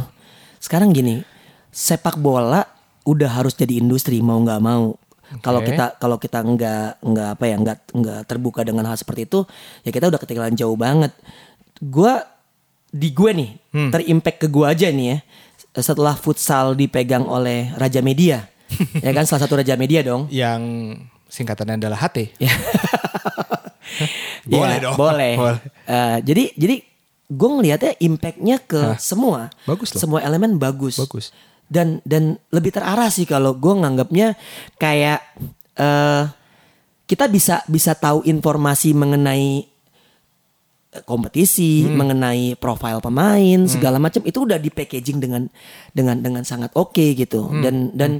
[0.57, 1.19] sekarang gini,
[1.67, 2.63] sepak bola
[3.03, 4.95] udah harus jadi industri mau nggak mau.
[5.39, 9.47] Kalau kita kalau kita nggak nggak apa ya nggak nggak terbuka dengan hal seperti itu,
[9.81, 11.09] ya kita udah ketinggalan jauh banget.
[11.79, 12.21] Gua
[12.89, 13.49] di gue nih
[13.89, 15.17] terimpact ke gua aja nih ya.
[15.73, 18.45] Setelah futsal dipegang oleh Raja Media,
[19.05, 20.29] ya kan salah satu Raja Media dong.
[20.29, 20.61] yang
[21.25, 22.53] singkatannya adalah HT Ya.
[24.45, 24.95] Boleh Ya, dong.
[24.95, 25.33] Boleh.
[25.33, 25.59] Boleh.
[25.87, 26.75] Eh, jadi jadi
[27.25, 29.49] gue ngelihatnya impactnya ke semua.
[29.63, 30.01] Bagus loh.
[30.01, 30.99] Semua elemen bagus.
[30.99, 31.31] Bagus.
[31.73, 34.37] Dan dan lebih terarah sih kalau gue nganggapnya
[34.77, 35.25] kayak
[35.81, 36.23] eh
[37.03, 39.65] kita bisa bisa tahu informasi mengenai
[40.93, 41.97] eh, kompetisi, Hmm.
[41.99, 45.49] mengenai profil pemain, segala macam itu udah di packaging dengan
[45.91, 47.49] dengan dengan sangat oke gitu.
[47.49, 47.61] Hmm.
[47.65, 48.11] Dan dan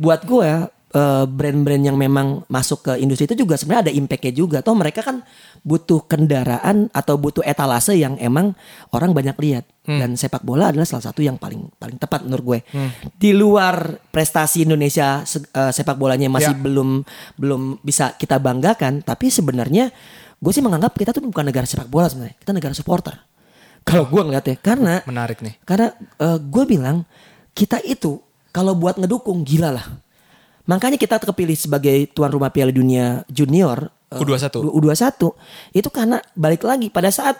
[0.00, 0.50] buat gue
[0.94, 4.62] eh, brand-brand yang memang masuk ke industri itu juga sebenarnya ada impactnya juga.
[4.62, 5.26] Toh mereka kan
[5.66, 8.54] butuh kendaraan atau butuh etalase yang emang
[8.94, 9.64] orang banyak lihat.
[9.84, 10.00] Hmm.
[10.00, 12.58] Dan sepak bola adalah salah satu yang paling paling tepat menurut gue.
[13.12, 16.62] Di luar prestasi Indonesia se- eh, sepak bolanya masih Ya.
[16.62, 17.04] belum
[17.36, 19.92] belum bisa kita banggakan, tapi sebenarnya
[20.40, 23.14] gue sih menganggap kita tuh bukan negara sepak bola sebenarnya, kita negara supporter.
[23.84, 25.92] Kalau gue ngeliatnya, karena menarik nih karena
[26.40, 27.04] gue bilang
[27.52, 28.16] kita itu
[28.48, 29.84] kalau buat ngedukung gila lah.
[30.64, 34.64] Makanya kita kepilih sebagai tuan rumah Piala Dunia Junior eh, U21.
[34.64, 35.20] U21
[35.72, 37.36] itu karena balik lagi pada saat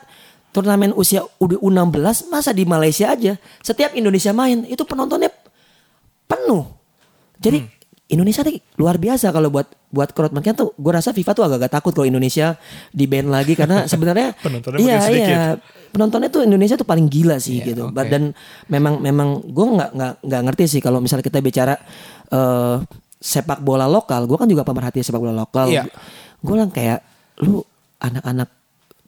[0.51, 5.33] turnamen usia U16 masa di Malaysia aja setiap Indonesia main itu penontonnya
[6.25, 6.69] penuh.
[7.39, 7.73] Jadi Hmm.
[8.05, 11.73] Indonesia tuh luar biasa kalau buat buat crowd makanya tuh gue rasa FIFA tuh agak-agak
[11.73, 12.61] takut kalau Indonesia
[12.93, 15.43] di ban lagi karena sebenarnya Penontonnya iya iya
[15.89, 18.05] penontonnya tuh Indonesia tuh paling gila sih Iya, gitu oke.
[18.05, 18.37] dan
[18.69, 21.75] memang memang gue nggak nggak nggak ngerti sih kalau misalnya kita bicara
[22.29, 22.77] eh,
[23.25, 25.73] sepak bola lokal gue kan juga pemerhati sepak bola lokal.
[25.73, 25.89] Iya.
[26.45, 27.01] gue bilang kayak
[27.41, 27.65] lu
[27.97, 28.53] anak-anak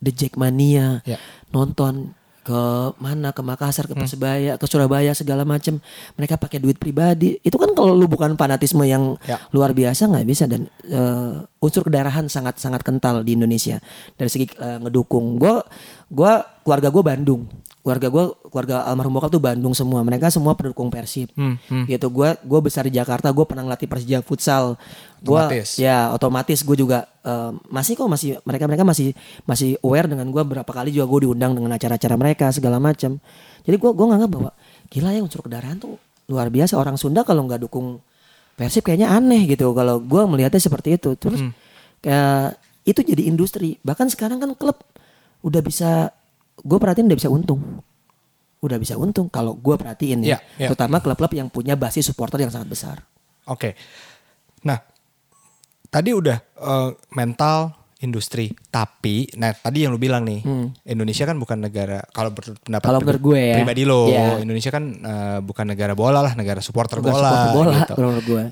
[0.01, 1.21] The Jackmania Ya.
[1.53, 2.63] nonton ke
[3.03, 5.83] mana ke Makassar ke Persebaya ke Surabaya segala macam
[6.15, 7.37] mereka pakai duit pribadi.
[7.43, 9.37] Itu kan kalau lu bukan fanatisme yang Ya.
[9.51, 10.47] luar biasa nggak bisa.
[10.47, 13.83] Dan eh, unsur kedarahan sangat sangat kental di Indonesia.
[14.15, 15.37] Dari segi eh, ngedukung.
[15.37, 15.59] Gue
[16.07, 17.43] gua keluarga gue Bandung
[17.87, 20.03] keluarga gue keluarga almarhum bokap tuh Bandung semua.
[20.03, 21.31] Mereka semua pendukung Persib.
[21.87, 24.75] Gitu gue gue besar di Jakarta gue pernah ngelatih Persija futsal.
[25.23, 25.39] Gue
[25.79, 29.15] ya otomatis gue juga eh, masih kok masih mereka mereka masih
[29.47, 33.23] masih aware dengan gue berapa kali juga gue diundang dengan acara-acara mereka segala macam
[33.67, 34.51] jadi gue gue nganggap bahwa
[34.87, 35.99] gila ya unsur kedarahan tuh
[36.31, 36.79] luar biasa.
[36.79, 37.99] Orang Sunda kalau nggak dukung
[38.57, 41.13] Persib kayaknya aneh gitu kalau gue melihatnya seperti itu.
[41.19, 41.43] Terus
[42.01, 43.77] kayak itu jadi industri.
[43.83, 44.81] Bahkan sekarang kan klub
[45.45, 46.15] udah bisa
[46.61, 47.61] gue perhatiin udah bisa untung
[48.61, 50.69] udah bisa untung kalau gue perhatiin ya Iya, iya.
[50.73, 52.97] terutama klub-klub yang punya basis supporter yang sangat besar
[53.47, 53.79] Oke.
[54.67, 54.79] Nah,
[55.87, 57.71] tadi udah eh, mental
[58.03, 60.43] industri, tapi nah tadi yang lu bilang nih,
[60.85, 62.91] Indonesia kan bukan negara kalau berpendapat Hmm.
[62.93, 64.43] Kalau menurut gue ya, pribadi lo, iya.
[64.43, 67.15] Indonesia kan eh, bukan negara bola lah, negara supporter bola.
[67.15, 67.93] supporter bola gitu.
[68.03, 68.45] menurut gue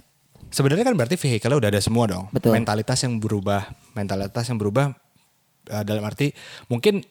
[0.54, 2.30] Sebenarnya kan berarti vehikelnya udah ada semua dong.
[2.30, 2.54] Betul.
[2.54, 3.66] Mentalitas yang berubah,
[3.98, 4.94] mentalitas yang berubah
[5.74, 6.30] eh, dalam arti
[6.70, 7.02] mungkin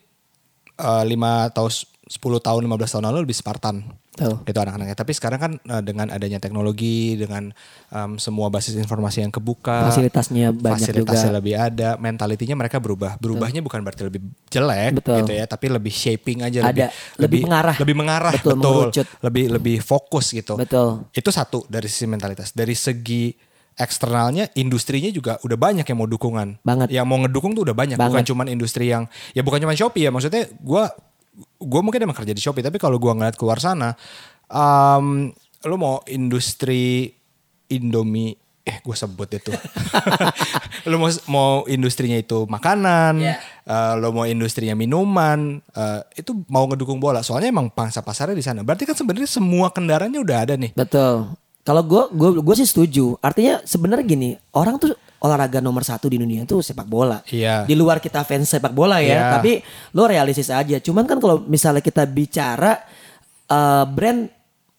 [0.76, 1.70] eh, lima tahun,
[2.04, 3.80] 10 tahun, 15 tahun lalu lebih Spartan.
[4.14, 4.46] Betul.
[4.46, 4.94] Gitu anak-anaknya.
[4.94, 7.50] Tapi sekarang kan eh, dengan adanya teknologi, dengan
[7.90, 11.38] em, semua basis informasi yang kebuka, Fasilitasnya banyak fasilitasnya juga.
[11.42, 13.18] lebih ada, mentalitinya mereka berubah.
[13.18, 15.18] Berubahnya bukan berarti lebih jelek Betul.
[15.26, 16.86] gitu ya, tapi lebih shaping aja Ada, lebih
[17.18, 17.76] lebih mengarah.
[17.82, 19.06] lebih mengarah, Betul, mengerucut.
[19.26, 20.54] lebih lebih fokus gitu.
[20.54, 21.10] Betul.
[21.10, 22.54] Itu satu dari sisi mentalitas.
[22.54, 23.34] Dari segi
[23.74, 26.62] eksternalnya, industrinya juga udah banyak yang mau dukungan.
[26.62, 26.94] Banget.
[26.94, 27.98] Yang mau ngedukung tuh udah banyak.
[27.98, 28.30] Bukan Banget.
[28.30, 30.10] cuman industri yang, ya bukan cuma Shopee ya.
[30.14, 30.84] Maksudnya gue
[31.58, 33.98] gue mungkin emang kerja di Shopee, tapi kalau gue ngeliat keluar sana,
[34.46, 35.34] um,
[35.66, 37.10] lo mau industri
[37.66, 39.50] Indomie, eh gue sebut itu.
[40.90, 43.36] lo mau mau industrinya itu makanan, Iya.
[43.66, 47.24] eh, lo mau industrinya minuman, eh, itu mau ngedukung bola.
[47.26, 48.62] Soalnya emang pangsa pasarnya di sana.
[48.62, 50.70] Berarti kan sebenarnya semua kendaraannya udah ada nih.
[50.76, 51.34] Betul.
[51.64, 53.16] Kalau gue gue gue sih setuju.
[53.18, 57.24] Artinya sebenarnya gini, orang tuh olahraga nomor satu di dunia itu sepak bola.
[57.24, 57.64] Iya.
[57.64, 59.24] Di luar kita fans sepak bola ya, Iya.
[59.40, 59.52] tapi
[59.96, 60.76] lo realistis aja.
[60.76, 62.84] Cuman kan kalau misalnya kita bicara
[63.44, 64.28] eh, brand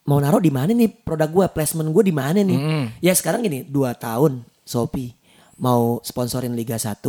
[0.05, 2.59] mau naruh di mana nih produk gue, placement gue di mana nih?
[3.01, 5.17] Ya sekarang gini, dua tahun Shopee
[5.57, 7.01] mau sponsorin Liga 1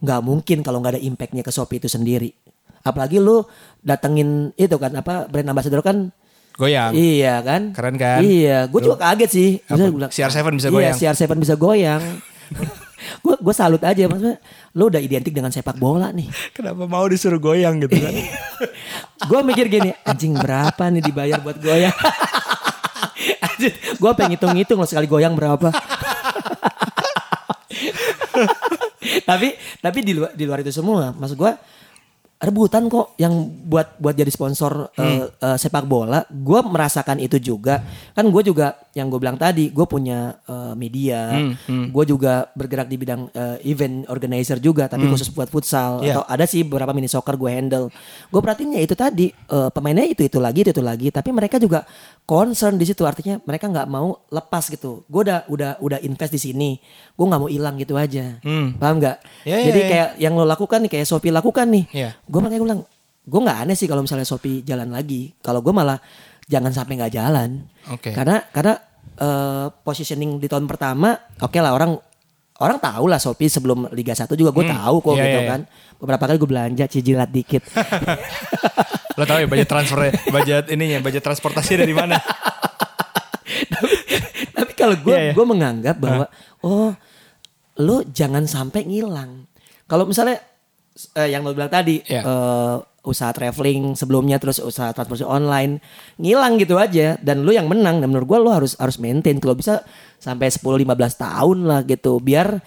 [0.00, 2.32] nggak mungkin kalau nggak ada impactnya ke Shopee itu sendiri.
[2.80, 3.44] Apalagi lu
[3.80, 6.12] datengin itu kan apa brand ambassador kan
[6.54, 6.94] Goyang.
[6.94, 7.62] Iya kan?
[7.74, 8.22] Keren kan?
[8.22, 9.48] Iya, gue juga kaget sih.
[9.66, 10.94] Gua bilang, CR7 bisa iya, goyang.
[10.94, 12.02] CR7 bisa goyang.
[13.24, 14.40] gue gue salut aja maksudnya
[14.72, 16.30] lu udah identik dengan sepak bola nih.
[16.54, 18.14] Kenapa mau disuruh goyang gitu kan?
[19.30, 21.94] gue mikir gini, anjing berapa nih dibayar buat goyang?
[23.44, 25.68] Anjing, gue pengen hitung-hitung loh sekali goyang berapa.
[29.28, 31.52] tapi tapi di luar di luar itu semua, maksud gue
[32.44, 33.32] rebutan kok yang
[33.64, 36.22] buat buat jadi sponsor eh, eh, sepak bola.
[36.28, 37.80] Gue merasakan itu juga.
[38.12, 41.34] Kan gue juga yang gue bilang tadi, gue punya eh, media,
[41.66, 46.18] gue juga bergerak di bidang eh, event organizer juga, tapi khusus buat futsal Iya.
[46.18, 47.86] atau ada sih beberapa mini soccer gue handle.
[48.28, 51.56] Gue perhatiin ya itu tadi eh, pemainnya itu itu lagi itu itu lagi, tapi mereka
[51.56, 51.82] juga
[52.22, 55.04] concern di situ artinya mereka nggak mau lepas gitu.
[55.06, 56.70] Gue udah udah udah invest di sini,
[57.12, 58.38] gue nggak mau hilang gitu aja.
[58.76, 59.16] Paham nggak?
[59.44, 59.86] Ya, ya, Jadi ya.
[59.88, 61.84] kayak yang lo lakukan nih kayak Shopee lakukan nih.
[61.90, 62.10] Iya.
[62.34, 62.82] Gue makanya gue bilang
[63.24, 65.30] gue nggak aneh sih kalau misalnya Shopee jalan lagi.
[65.38, 66.02] Kalau gue malah
[66.44, 67.62] jangan sampai nggak jalan.
[67.94, 68.10] Oke.
[68.10, 68.74] Karena karena
[69.14, 71.94] eh, positioning di tahun pertama, oke lah orang
[72.58, 75.50] orang tahu lah Shopee sebelum Liga 1 juga gue tahu kok Iya, gitu iya, iya.
[75.54, 75.60] kan.
[76.02, 77.62] Beberapa kali gue belanja cijilat dikit.
[79.18, 82.18] Lo tau ya budget transfer budget ininya, budget transportasi dari mana?
[84.54, 85.32] Tapi kalau gue Iya, iya.
[85.34, 86.26] gue menganggap bahwa
[86.62, 86.90] oh
[87.74, 89.46] lo jangan sampai ngilang.
[89.86, 90.38] Kalau misalnya
[91.12, 92.22] eh, yang lo bilang tadi Iya.
[92.22, 95.76] eh, usaha traveling sebelumnya terus usaha transportasi online
[96.16, 99.52] ngilang gitu aja dan lo yang menang dan menurut gue lo harus harus maintain kalau
[99.52, 99.84] bisa
[100.16, 102.64] sampai 10-15 tahun lah gitu biar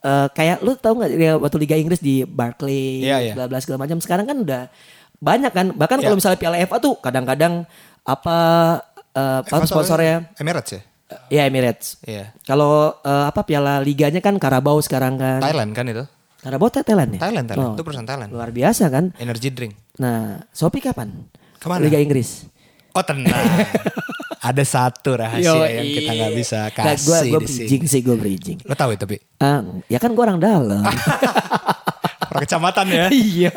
[0.00, 3.32] eh, kayak lo tau nggak ya, waktu Liga Inggris di Barclays Iya, iya.
[3.34, 4.62] bla bla segala macam sekarang kan udah
[5.18, 6.04] banyak kan bahkan Iya.
[6.06, 7.66] kalau misalnya Piala FA tuh kadang-kadang
[8.02, 8.38] apa
[9.10, 10.80] eh, apa sponsornya Emirates ya?
[11.26, 11.98] Ya Emirates.
[12.06, 12.30] Iya.
[12.46, 15.42] Kalau eh, apa Piala Liganya kan Karabau sekarang kan.
[15.42, 16.06] Thailand kan itu?
[16.40, 17.20] Karabau Tha- Thailand ya?
[17.20, 17.68] Thailand, Thailand.
[17.68, 18.30] Oh, Itu perusahaan Thailand.
[18.32, 19.12] Luar biasa kan.
[19.16, 19.76] Energy drink.
[19.96, 21.28] Nah, Shopee kapan?
[21.56, 21.84] Ke mana?
[21.84, 22.48] Liga Inggris.
[22.90, 23.28] Oh tenang.
[24.40, 25.68] Ada satu rahasia Yoi.
[25.68, 27.84] yang kita nggak bisa kasih gua, gua di sini.
[27.84, 28.58] sih, gue bridging.
[28.64, 29.20] Lo tahu itu, Pi?
[29.36, 30.80] Ah, ya kan gue orang dalam.
[32.30, 33.06] Orang kecamatan ya.
[33.34, 33.50] iya.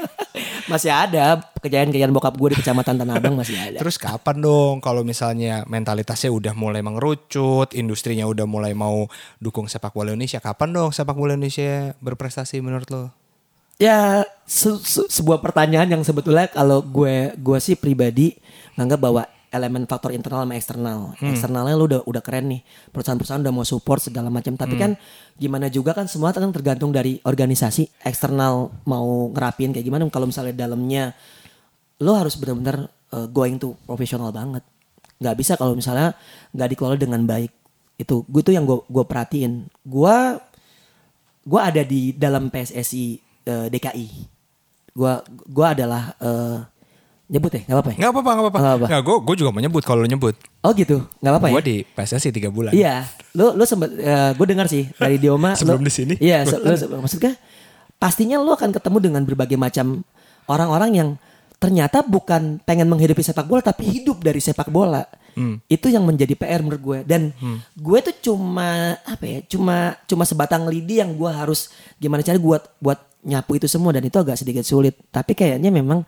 [0.65, 3.77] Masih ada kejayaan-kejayaan bokap gue di kecamatan Tanah Abang masih ada.
[3.77, 9.05] Terus kapan dong kalau misalnya mentalitasnya udah mulai mengerucut, industrinya udah mulai mau
[9.37, 13.13] dukung sepak bola Indonesia, kapan dong sepak bola Indonesia berprestasi menurut lo?
[13.81, 18.37] ya se- se- sebuah pertanyaan yang sebetulnya kalau gue gue sih pribadi
[18.77, 19.23] nganggap bahwa
[19.53, 20.99] elemen faktor internal sama eksternal.
[21.21, 22.61] Eksternalnya lu udah udah keren nih.
[22.89, 24.57] Perusahaan-perusahaan udah mau support segala macam.
[24.57, 24.97] Tapi kan
[25.37, 28.01] gimana juga kan semua kan tergantung dari organisasi.
[28.01, 30.09] Eksternal mau ngerapin kayak gimana.
[30.09, 31.13] Kalau misalnya dalamnya
[32.01, 34.65] lo harus benar-benar uh, going to profesional banget.
[35.21, 36.17] Nggak bisa kalau misalnya
[36.51, 37.53] nggak dikelola dengan baik.
[38.01, 39.69] Itu gue tuh yang gue gue perhatiin.
[39.85, 40.17] Gue
[41.45, 43.05] gue ada di dalam PSSI
[43.45, 44.07] eh, DKI.
[44.95, 46.57] Gue gue adalah eh,
[47.25, 47.97] nyebut ya nggak apa-apa ya?
[47.97, 48.59] Nggak apa-apa, nggak apa-apa.
[48.59, 48.87] Nggak apa-apa.
[48.87, 50.35] Nggak, gue gue juga mau nyebut kalau lu nyebut.
[50.59, 51.53] Oh gitu nggak apa-apa ya?
[51.53, 52.71] Gue di PSSI tiga bulan.
[52.71, 52.95] Iya,
[53.33, 53.89] lu lu sempet
[54.33, 55.55] gue dengar sih dari Dioma.
[55.59, 56.13] Sebelum lu- di sini?
[56.17, 57.33] Iya, se- se- maksudnya
[57.95, 60.03] pastinya lu akan ketemu dengan berbagai macam
[60.45, 61.09] orang-orang yang
[61.55, 65.07] ternyata bukan pengen menghidupi sepak bola tapi hidup dari sepak bola.
[65.65, 67.33] Itu yang menjadi PR menurut gue dan
[67.73, 69.39] gue tuh cuma apa ya?
[69.47, 74.03] Cuma cuma sebatang lidi yang gue harus gimana cara buat buat nyapu itu semua dan
[74.03, 74.93] itu agak sedikit sulit.
[75.09, 76.03] Tapi kayaknya memang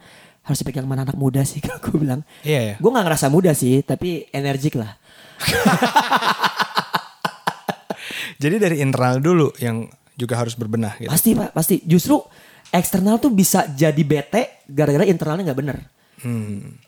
[0.46, 2.22] harus dipegang sama anak muda sih kalau gue bilang.
[2.46, 2.76] Iya, iya.
[2.78, 4.94] Gue nggak ngerasa muda sih, tapi energik lah.
[8.42, 11.10] Jadi dari internal dulu yang juga harus berbenah gitu.
[11.10, 11.82] Pasti pak, pasti.
[11.84, 12.22] Justru
[12.72, 15.78] eksternal tuh bisa jadi bete gara-gara internalnya nggak bener.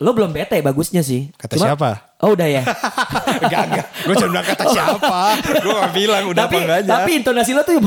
[0.02, 1.30] Lo belum bete bagusnya sih.
[1.30, 1.38] Hmm.
[1.38, 1.90] Kata siapa?
[2.24, 2.62] Oh udah ya.
[3.46, 3.86] Enggak, enggak.
[4.02, 5.18] Gue cuma bilang kata siapa.
[5.62, 6.90] Gue gak bilang udah tapi apa enggaknya.
[6.90, 7.78] tapi intonasi lo tuh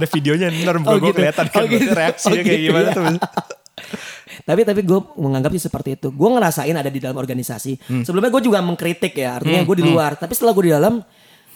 [0.00, 1.16] Ada videonya ntar Oh, gue gitu.
[1.20, 1.92] kelihatan kan Oh, gitu.
[1.92, 2.94] reaksinya Oh, kayak gitu, gimana ya.
[2.96, 3.04] tuh.
[4.48, 6.08] tapi tapi gue menganggap sih seperti itu.
[6.10, 7.72] Gue ngerasain ada di dalam organisasi.
[7.86, 8.02] Hmm.
[8.02, 9.36] Sebelumnya gue juga mengkritik ya.
[9.38, 10.16] Artinya gue di luar.
[10.16, 11.04] Tapi setelah gue di dalam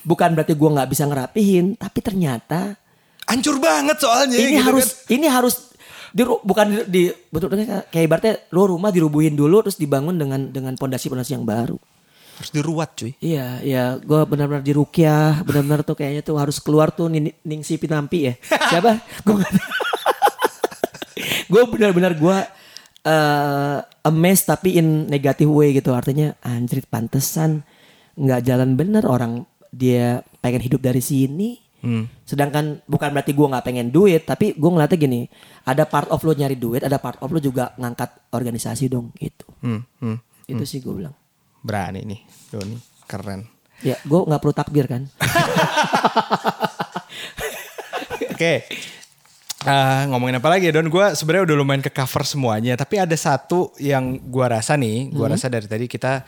[0.05, 1.75] bukan berarti gue nggak bisa ngerapihin.
[1.75, 2.77] Tapi ternyata
[3.25, 5.17] Hancur banget soalnya ini gitu harus kan.
[5.17, 5.55] ini harus
[6.13, 7.03] di, bukan di, di
[7.33, 11.81] betul betul kayak ibaratnya lo rumah dirubuhin dulu terus dibangun dengan dengan pondasi-pondasi yang baru.
[12.35, 13.15] Harus diruat cuy.
[13.19, 17.79] Iya, iya, gue benar-benar di Rukyah, benar-benar tuh kayaknya tuh harus keluar tuh Ning- Ningsi
[17.79, 18.35] Pinampi ya.
[18.71, 18.99] Siapa?
[19.27, 19.39] Gue
[21.45, 22.37] gue benar-benar gue
[23.05, 25.93] eh amazed tapi in negative way gitu.
[25.95, 27.63] Artinya anjrit pantesan
[28.15, 31.61] nggak jalan bener orang dia pengen hidup dari sini.
[32.25, 35.21] Sedangkan bukan berarti gue nggak pengen duit, tapi gue ngeliatnya gini,
[35.63, 39.45] ada part of lo nyari duit, ada part of lo juga ngangkat organisasi dong gitu.
[39.61, 40.17] Hmm, hmm.
[40.49, 41.13] Itu sih gue bilang.
[41.65, 42.21] Berani nih.
[42.53, 42.77] Doni.
[43.09, 43.49] Keren.
[43.81, 45.09] Ya, gue nggak perlu takbir kan.
[48.37, 48.55] Oke.
[49.65, 50.93] Eh, ngomongin apa lagi ya Don?
[50.93, 52.77] Gue sebenarnya udah lumayan ke cover semuanya.
[52.77, 55.09] Tapi ada satu yang gue rasa nih.
[55.09, 56.21] Gue rasa dari tadi kita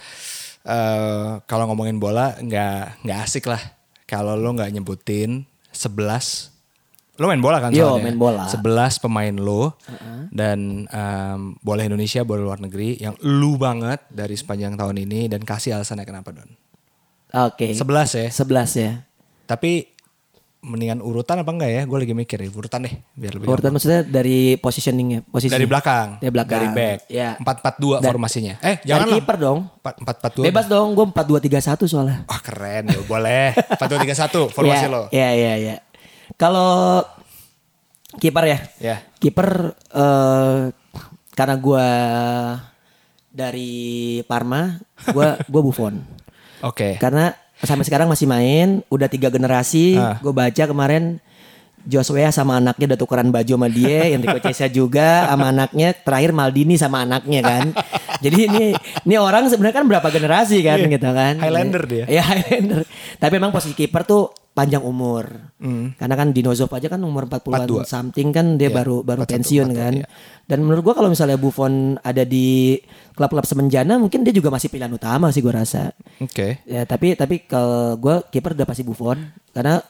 [0.66, 3.60] eh kalau ngomongin bola nggak nggak asik lah.
[4.08, 6.55] Kalau lo nggak nyebutin 11
[7.16, 8.04] Lo main bola kan Yo, soalnya?
[8.04, 8.44] main bola.
[8.44, 8.60] 11
[9.00, 9.76] pemain lo
[10.28, 15.40] dan em, bola Indonesia, bola luar negeri yang lu banget dari sepanjang tahun ini dan
[15.40, 16.50] kasih alasannya kenapa Don.
[17.42, 17.72] Oke.
[17.72, 17.80] 11
[18.14, 18.26] ya.
[18.28, 18.92] 11 ya.
[19.44, 19.92] Tapi
[20.58, 21.82] mendingan urutan apa enggak ya?
[21.84, 25.46] Gue lagi mikir ya, urutan deh biar lebih Urutan maksudnya dari positioningnya, posisi.
[25.46, 26.18] dari belakang.
[26.18, 26.58] Dari belakang.
[26.58, 26.98] Dari back.
[27.06, 27.38] Ya.
[27.38, 28.54] 4-4-2 Dan- formasinya.
[28.58, 29.14] Eh, Dari jangan lah.
[29.14, 29.58] kiper dong.
[29.78, 30.42] 4-4-2.
[30.42, 32.26] Bebas dong, gue 4-2-3-1 soalnya.
[32.26, 32.90] Wah, keren.
[32.90, 33.54] Ya, boleh.
[33.78, 35.02] 4-2-3-1 formasi Iya, lo.
[35.08, 35.74] Iya, iya, iya.
[36.34, 37.06] Kalau
[38.18, 38.58] kiper ya.
[38.82, 38.96] Ya.
[39.22, 40.74] Kiper eh
[41.36, 41.88] karena gue
[43.30, 43.74] dari
[44.24, 44.80] Parma,
[45.12, 45.94] gue gue Buffon.
[46.64, 46.96] Oke.
[46.98, 50.00] Karena sampai sekarang masih main, udah tiga generasi.
[50.00, 50.16] Ah.
[50.18, 51.20] Gue baca kemarin
[51.86, 56.74] Joshua sama anaknya udah tukeran baju sama dia, yang Cesa juga sama anaknya, terakhir Maldini
[56.74, 57.64] sama anaknya kan.
[58.18, 58.64] Jadi ini
[59.04, 60.88] ini orang sebenarnya kan berapa generasi kan Iya.
[60.92, 61.34] gitu kan.
[61.36, 62.04] Highlander dia.
[62.06, 62.82] Ya Highlander.
[63.16, 65.52] Tapi memang posisi kiper tuh panjang umur.
[65.60, 65.92] Hmm.
[65.94, 67.84] Karena kan Dinozov aja kan umur 40-an 42.
[67.84, 69.92] something kan dia Iya, baru baru 41, pensiun 42, kan.
[70.00, 70.06] iya.
[70.46, 72.80] Dan menurut gua kalau misalnya Buffon ada di
[73.12, 75.92] klub-klub semenjana mungkin dia juga masih pilihan utama sih gua rasa.
[76.18, 76.64] Oke.
[76.64, 79.20] Ya tapi tapi kalau gue kiper udah pasti Buffon
[79.52, 79.84] karena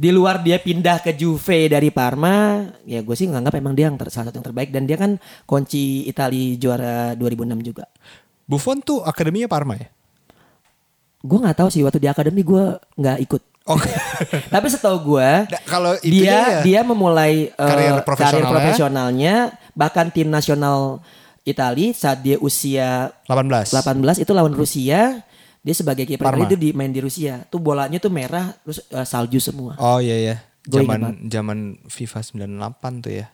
[0.00, 4.00] di luar dia pindah ke Juve dari Parma, ya gue sih nganggap emang dia yang
[4.00, 7.84] ter- salah satu yang terbaik dan dia kan kunci Itali juara 2006 juga.
[8.48, 9.92] Buffon tuh akademinya Parma ya?
[11.20, 13.42] Gue nggak tahu sih waktu di akademi gue nggak ikut.
[13.68, 13.92] Oke.
[14.56, 18.48] tapi setahu gue Da- kalau dia ya, dia memulai eh, karir karir profesionalnya.
[18.56, 19.34] profesionalnya
[19.76, 21.04] bahkan tim nasional
[21.44, 23.68] Itali saat dia usia 18.
[23.68, 25.20] 18 itu lawan Rusia.
[25.60, 27.44] Dia sebagai kiper itu di main di Rusia.
[27.52, 29.76] Tuh bolanya tuh merah terus eh, salju semua.
[29.76, 30.36] Oh iya iya.
[30.64, 33.26] Zaman zaman FIFA 98 tuh ya.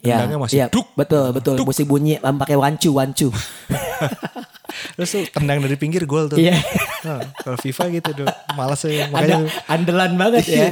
[0.00, 0.88] Ya, masih iya, duk.
[0.96, 1.60] betul betul.
[1.60, 3.28] Musik bunyi pakai wancu wancu.
[4.96, 6.40] Terus tuh tendang dari pinggir gol tuh.
[6.40, 6.56] Iya.
[7.04, 8.28] Nah, kalau FIFA gitu tuh.
[8.56, 10.68] Males ya makanya andalan banget ya.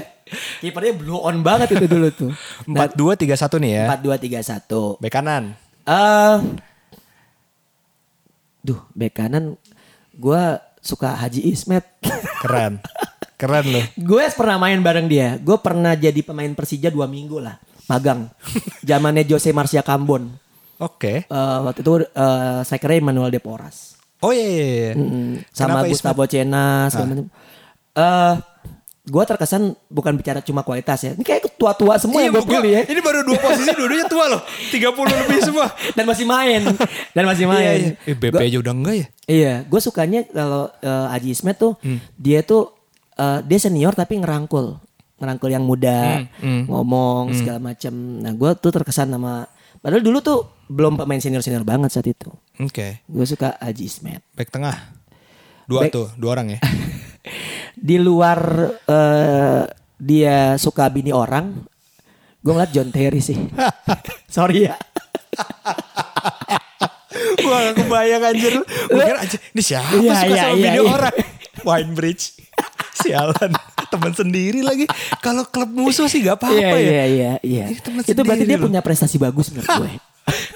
[0.65, 2.33] Kipernya blue on banget itu dulu tuh.
[2.69, 3.85] 4-2 3-1 nih ya.
[3.89, 4.97] Empat dua tiga satu.
[5.01, 5.57] Bek kanan.
[5.89, 6.37] Eh,
[8.65, 9.57] duh, bek kanan
[10.19, 10.43] gue
[10.89, 11.85] suka Haji Ismet.
[12.43, 12.81] Keren.
[13.37, 13.85] Keren loh.
[14.01, 15.37] Gue pernah main bareng dia.
[15.37, 17.61] Gue pernah jadi pemain Persija dua minggu lah.
[17.93, 18.33] Magang.
[18.89, 20.33] Zamannya Jose Marcia Kambon.
[20.81, 21.29] Oke.
[21.29, 24.01] Eh, waktu itu eh, saya kira Emmanuel Deporas.
[24.19, 24.67] Oh iya iya.
[24.67, 24.93] iya.
[24.99, 27.29] Mm, sama Kenapa Gustavo Cena segala macam.
[27.95, 28.35] Eh,
[29.09, 31.13] gue terkesan bukan bicara cuma kualitas ya.
[31.13, 32.83] Ini kayak tua-tua semua yang gue gua- pilih ya.
[32.85, 34.41] Ini baru dua posisi, dua-duanya tua loh.
[34.69, 34.85] 30
[35.19, 35.67] lebih semua.
[35.97, 36.61] Dan masih main.
[37.11, 37.65] Dan masih main.
[37.65, 37.93] Iya, iya.
[38.05, 39.07] Eh, BP aja udah enggak ya?
[39.25, 41.73] Iya, gue sukanya kalau eh, Aji Ismet tuh
[42.15, 42.71] dia tuh
[43.15, 44.77] eh, dia senior tapi ngerangkul,
[45.17, 47.93] ngerangkul yang muda, ngomong segala macam.
[48.19, 52.29] Nah, gue tuh terkesan sama padahal dulu tuh belum pemain senior senior banget saat itu.
[52.59, 53.01] Oke.
[53.05, 54.21] Gue suka Aji Ismet.
[54.33, 54.77] Back tengah.
[55.65, 56.61] Dua Back- tuh, dua orang ya.
[57.79, 58.41] Di luar
[58.87, 59.63] eh,
[59.99, 61.55] dia suka bini orang,
[62.43, 63.39] gue ngeliat John Terry sih.
[64.35, 64.75] Sorry ya.
[67.39, 68.55] Gua gak kebayang anjir.
[68.93, 70.93] Gua kira anjir, ini siapa Iya, suka iya, sama iya, video iya.
[70.95, 71.15] orang?
[71.65, 72.25] Wine Bridge.
[72.99, 73.51] Sialan.
[73.89, 74.85] Teman sendiri lagi.
[75.25, 76.77] Kalau klub musuh sih gak apa-apa Iya ya.
[76.77, 77.65] iya iya iya.
[78.05, 78.69] Itu berarti dia loh.
[78.69, 79.93] punya prestasi bagus menurut gue.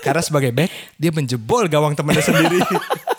[0.04, 0.68] Karena sebagai back,
[1.00, 2.61] dia menjebol gawang temannya sendiri.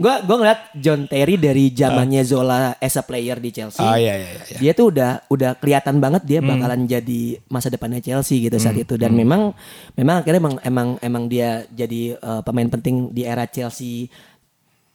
[0.00, 3.84] Gue gue ngeliat John Terry dari zamannya Zola as a player di Chelsea.
[3.84, 4.56] Ah iya iya iya.
[4.56, 8.96] Dia tuh udah udah kelihatan banget dia bakalan jadi masa depannya Chelsea gitu saat itu
[8.96, 9.52] dan memang
[10.00, 14.08] memang akhirnya emang emang emang dia jadi eh, pemain penting di era Chelsea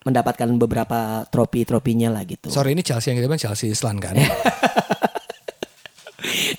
[0.06, 2.50] mendapatkan beberapa trofi-trofinya lah gitu.
[2.50, 4.18] Sorry ini Chelsea yang kita bilang Chelsea Islan kan.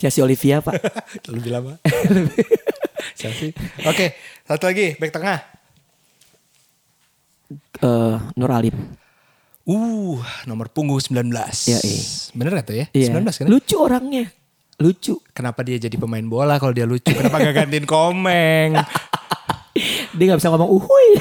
[0.02, 0.74] Chelsea Olivia Pak.
[1.34, 1.72] Lebih lama.
[3.18, 3.54] Chelsea.
[3.86, 5.38] Oke, satu lagi back tengah.
[7.52, 8.74] Eh, Nur Alim.
[9.66, 11.26] Uh, nomor punggung 19.
[11.66, 12.02] Iya, iya.
[12.38, 12.86] Bener gak tuh ya?
[12.94, 13.10] Iya.
[13.18, 13.46] 19 kan?
[13.50, 14.30] Lucu orangnya.
[14.78, 15.18] Lucu.
[15.34, 17.10] Kenapa dia jadi pemain bola kalau dia lucu?
[17.10, 18.78] Kenapa gak gantiin komeng?
[20.16, 21.08] Dia nggak bisa ngomong uhuy.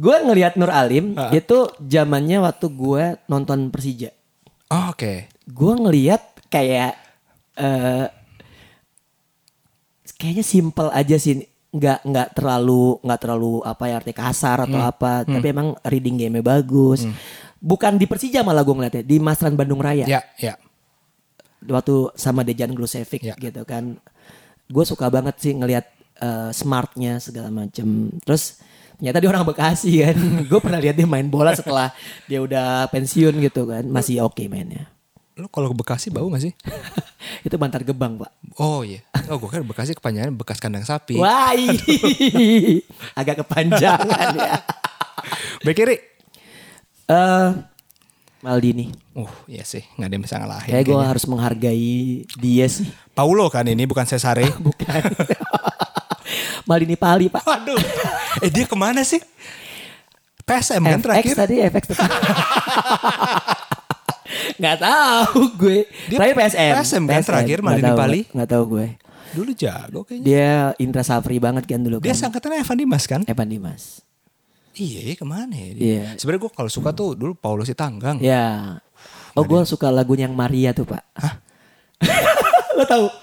[0.00, 4.16] gue ngelihat Nur Alim itu zamannya waktu gue nonton Persija.
[4.72, 5.28] Oh, Oke.
[5.44, 6.96] Gue ngelihat kayak
[7.60, 8.08] eh
[10.16, 11.44] kayaknya simple aja sih.
[11.70, 15.22] Nggak nggak terlalu nggak terlalu apa ya arti kasar atau apa.
[15.24, 17.06] Tapi emang reading game-nya bagus.
[17.56, 20.56] Bukan di Persija malah gue ngeliatnya di Masran Bandung Raya Ya, ya.
[21.62, 23.34] waktu sama Dejan Glusevic Ya.
[23.36, 24.00] gitu kan.
[24.66, 25.84] Gue suka banget sih ngelihat
[26.16, 28.08] eh, smartnya segala macem.
[28.24, 28.58] Terus
[28.96, 30.16] ternyata dia orang Bekasi kan.
[30.50, 31.92] Gue pernah lihat dia main bola setelah
[32.24, 33.84] dia udah pensiun gitu kan.
[33.84, 34.88] Masih oke mainnya.
[35.40, 36.52] Lu kalau ke Bekasi bau gak sih?
[37.46, 38.30] Itu Bantar Gebang pak.
[38.60, 39.00] Oh iya.
[39.32, 41.16] Oh gue kan Bekasi kepanjangan bekas kandang sapi.
[41.16, 41.56] Wah
[43.20, 44.60] agak kepanjangan ya.
[45.64, 45.96] Back kiri.
[47.08, 47.50] Eh
[48.40, 48.88] Maldini.
[49.12, 49.84] Uh, iya sih.
[49.96, 50.72] Gak ada yang bisa ngalahin.
[50.72, 52.88] Kayak gue harus menghargai dia sih.
[53.12, 54.48] Paulo kan ini bukan Cesare.
[54.60, 55.00] Bukan.
[56.68, 57.44] Maldini Pali pak.
[57.44, 57.80] Waduh.
[58.40, 59.20] Eh dia ke mana sih?
[60.50, 61.34] PSM kan FX terakhir.
[61.38, 62.10] tadi FX tadi.
[64.60, 65.78] Gak tahu gue.
[66.12, 66.72] Dia Terakhir PSM.
[66.76, 68.20] PSM kan terakhir, Nggak Maldini tahu, Pali.
[68.28, 68.86] Gak tahu gue.
[69.30, 70.26] Dulu jago kayaknya.
[70.26, 72.28] Dia Indra Safri banget kan dulu Dia kan.
[72.28, 73.20] sangkatannya Evan Dimas kan?
[73.24, 74.04] Evan Dimas.
[74.76, 75.82] Iya, iya, ke mana ya dia?
[75.82, 76.04] Iya.
[76.20, 78.20] Sebenarnya gue kalau suka tuh dulu Paulo si Tanggang.
[78.20, 78.76] Ya.
[79.32, 81.02] Oh gue suka lagunya yang Maria tuh pak.
[81.16, 81.34] Hah?
[82.76, 83.06] Lo tahu?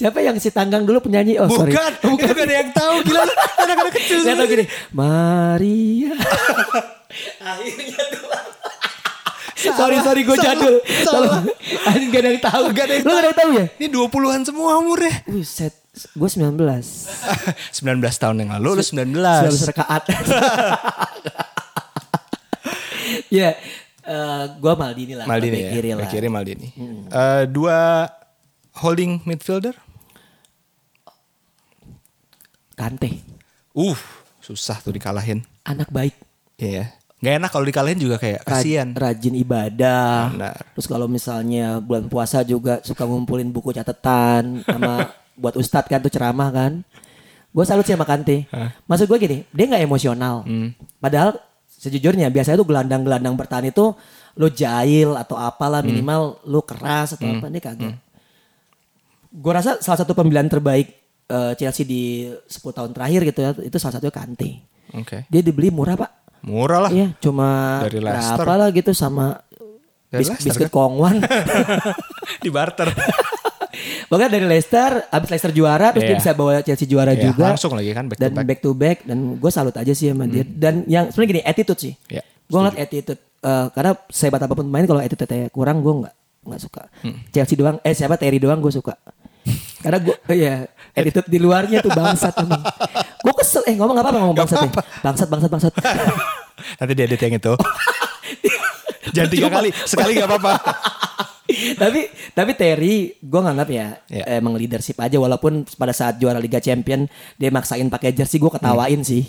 [0.00, 1.36] Siapa yang si Tanggang dulu penyanyi?
[1.36, 1.70] Oh sorry.
[1.70, 3.22] Bukan, itu gak ada yang tahu gila.
[3.60, 4.64] Anak-anak kecil Saya tahu gini.
[4.90, 6.12] Maria.
[7.44, 8.26] Akhirnya tuh.
[9.60, 10.74] Sorry sorry gue jadul.
[11.02, 11.44] salah.
[11.86, 12.64] Anjing gak ada yang tahu.
[12.72, 13.64] Gak ada yang Lo gak ada yang tahu ya?
[13.76, 15.14] Ini 20-an semua umurnya.
[15.24, 15.74] Buset,
[16.10, 16.56] gue 19.
[16.56, 16.62] 19
[18.16, 19.12] tahun yang lalu lu 19.
[19.12, 20.02] 19 rekaat.
[23.28, 23.54] Ya,
[24.02, 25.26] eh gue Maldini lah.
[25.26, 25.70] Maldini ya.
[25.70, 26.06] Kiri lah.
[26.06, 26.68] Kiri Maldini.
[27.06, 28.06] Eh, dua
[28.78, 29.74] holding midfielder.
[32.74, 33.12] Kante,
[33.70, 33.94] Uh,
[34.40, 35.44] susah tuh dikalahin.
[35.62, 36.16] anak baik.
[36.56, 36.90] Iya.
[37.20, 38.96] Gak enak kalau dikalahin juga kayak kasihan.
[38.96, 40.32] Rajin ibadah.
[40.32, 40.56] Benar.
[40.72, 46.08] Terus kalau misalnya bulan puasa juga suka ngumpulin buku catatan sama buat ustadz kan tuh
[46.08, 46.80] ceramah kan.
[47.50, 48.46] Gue salut sih sama Kante.
[48.86, 50.46] Maksud gue gini, dia nggak emosional.
[50.46, 50.70] Hmm.
[50.96, 53.92] Padahal sejujurnya biasanya tuh gelandang-gelandang bertahan itu
[54.38, 55.90] lo jahil atau apalah Hmm.
[55.92, 57.94] minimal lo keras atau apa dia kagak.
[59.30, 60.88] Gue rasa salah satu pembelian terbaik
[61.26, 64.50] eh, Chelsea di 10 tahun terakhir gitu ya itu salah satunya Kante.
[64.94, 65.22] Oke.
[65.26, 66.19] Dia dibeli murah pak.
[66.40, 66.90] Murah lah.
[66.90, 68.36] Iya, cuma Dari Leicester.
[68.38, 69.26] berapa lah gitu sama
[70.06, 70.74] Dari bis- Leicester, biskuit kan?
[70.74, 71.16] Kongwan.
[72.44, 72.88] Di barter.
[74.10, 76.18] Pokoknya dari Leicester, abis Leicester juara, terus dia Iya.
[76.18, 77.46] bisa bawa Chelsea juara Iya, juga.
[77.48, 78.36] langsung lagi kan, back to dan back.
[78.36, 78.48] Hmm.
[78.48, 78.98] back to back.
[79.04, 80.42] Dan gue salut aja sih sama dia.
[80.42, 81.94] Dan yang sebenarnya gini, attitude sih.
[82.08, 83.20] Iya, gue ngeliat attitude.
[83.40, 86.82] Eh, karena sehebat apa pun pemain, kalau attitude kurang gue nggak nggak suka.
[87.00, 87.16] Hmm.
[87.30, 88.98] Chelsea doang, eh siapa Terry doang gue suka.
[89.82, 90.66] Karena gue, ya
[91.00, 92.62] attitude di luarnya tuh bangsat emang.
[93.20, 94.70] Gue kesel, eh ngomong apa apa ngomong bangsat ya?
[95.00, 95.72] Bangsat, bangsat, bangsat.
[96.78, 97.52] Nanti dia edit yang itu.
[99.16, 100.52] Jangan tiga kali, sekali gak apa-apa.
[101.82, 104.38] tapi tapi Terry gue nganggap ya Ya.
[104.38, 109.02] emang leadership aja walaupun pada saat juara Liga Champion dia maksain pakai jersey gue ketawain
[109.02, 109.26] sih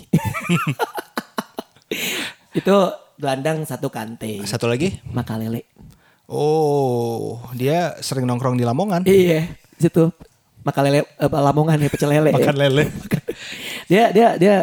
[2.54, 2.76] itu
[3.18, 5.02] gelandang satu kante Satu lagi.
[5.10, 5.66] Makalele
[6.30, 9.02] Oh, dia sering nongkrong di Lamongan.
[9.04, 10.14] iya situ
[10.62, 12.84] Makalele apa Lamongan ya pecel lele Makan lele.
[13.90, 14.56] dia dia dia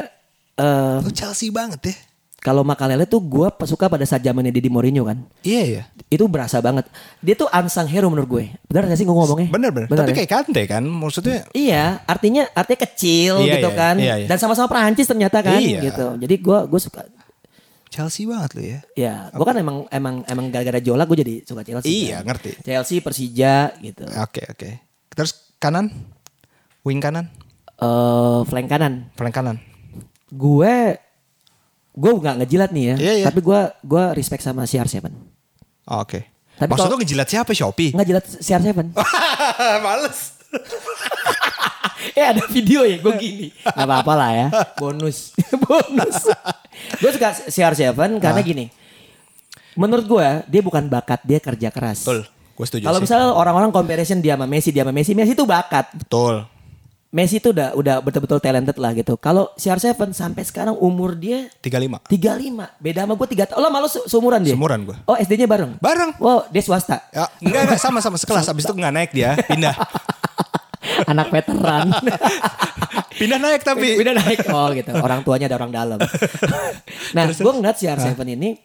[0.56, 1.96] eh, Lu Chelsea banget ya.
[2.40, 5.84] kalau Makalele tuh gue suka pada saat zamannya Didi Mourinho kan Iya ya.
[6.08, 6.88] itu berasa banget
[7.20, 9.88] dia tuh unsung hero menurut gue benar gak sih gue ngomongnya Bener bener.
[9.90, 10.18] Tapi ya?
[10.18, 13.96] kayak Kante kan, maksudnya Iya, artinya artinya kecil Iya, gitu iya, kan.
[13.96, 14.28] iya, iya.
[14.28, 15.84] Dan sama-sama Perancis ternyata kan Iya.
[15.84, 16.08] gitu.
[16.18, 17.04] Jadi gua gue suka
[17.90, 18.80] Chelsea banget lu ya.
[18.94, 21.90] ya, gua kan emang emang emang gara-gara Jola gue jadi suka Chelsea.
[22.08, 22.32] Iya, kan.
[22.32, 22.52] ngerti.
[22.62, 24.06] Chelsea, Persija gitu.
[24.16, 24.70] Oke oke.
[25.10, 25.92] Terus kanan,
[26.82, 27.28] wing kanan,
[28.48, 29.12] flank kanan.
[29.14, 29.58] flank kanan.
[30.30, 30.96] Gue
[31.92, 33.26] gue nggak ngejilat nih ya, Iya, iya.
[33.28, 35.04] tapi gue gue respect sama CR7.
[35.90, 36.24] Oh, Oke.
[36.56, 37.92] Tapi Maksud lu ngejilat siapa Shopee?
[37.92, 38.96] Nggak jilat CR7.
[39.86, 40.20] Males.
[42.16, 43.48] eh ada video ya gue gini.
[43.60, 44.48] Gak apa-apa lah ya.
[44.76, 45.36] Bonus.
[45.68, 46.24] Bonus.
[47.00, 48.66] gue suka CR7 karena gini.
[49.76, 52.04] Menurut gue dia bukan bakat, dia kerja keras.
[52.04, 52.24] Betul.
[52.60, 55.96] Gue setuju Kalau misalnya orang-orang comparison dia sama Messi, dia sama Messi, Messi itu bakat.
[55.96, 56.44] Betul.
[57.10, 59.16] Messi itu udah udah betul-betul talented lah gitu.
[59.16, 62.04] Kalau CR7 sampai sekarang umur dia 35.
[62.12, 62.84] 35.
[62.84, 63.64] Beda sama gue 3 tahun.
[63.64, 64.60] Oh, malu se- seumuran dia?
[64.60, 65.00] Seumuran gua.
[65.08, 65.80] Oh, SD-nya bareng?
[65.80, 66.12] Bareng.
[66.20, 67.00] Wow, dia swasta.
[67.16, 68.52] Ya, enggak enggak sama-sama sekelas.
[68.52, 69.74] Habis itu enggak naik dia, pindah.
[71.12, 71.96] Anak veteran.
[73.20, 74.00] Pindah naik tapi.
[74.00, 74.38] Udah naik.
[74.52, 74.92] Oh gitu.
[74.96, 76.00] Orang tuanya ada orang dalam.
[77.16, 78.56] nah, gue ngeliat CR7 ini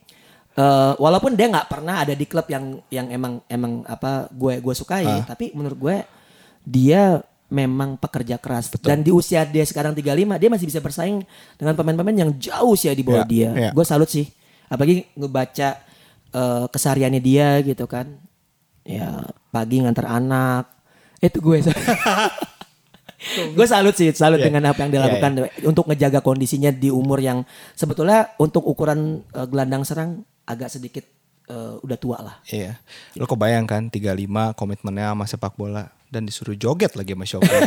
[0.54, 4.74] eh, walaupun dia nggak pernah ada di klub yang yang emang emang apa gue gue
[4.74, 5.96] sukai, tapi menurut gue
[6.62, 11.22] dia memang pekerja keras dan di usia dia sekarang 35 dia masih bisa bersaing
[11.54, 13.50] dengan pemain-pemain yang jauh sih di bawah Ya, dia.
[13.54, 13.70] ya.
[13.70, 14.26] Gue salut sih.
[14.66, 15.68] Apalagi ngebaca
[16.32, 18.10] eh, kesehariannya dia gitu kan.
[18.82, 20.66] Ya pagi ngantar anak.
[21.22, 21.62] Itu gue.
[23.56, 24.50] gue salut sih, salut Iya.
[24.50, 25.30] dengan apa yang dilakukan
[25.64, 27.40] untuk ngejaga kondisinya di umur yang
[27.72, 31.04] sebetulnya untuk ukuran eh, gelandang serang agak sedikit
[31.48, 32.36] eh, udah tua lah.
[32.48, 32.76] Iya.
[33.16, 37.50] Lu kebayang kan 35 komitmennya sama sepak bola dan disuruh joget lagi sama Shopee.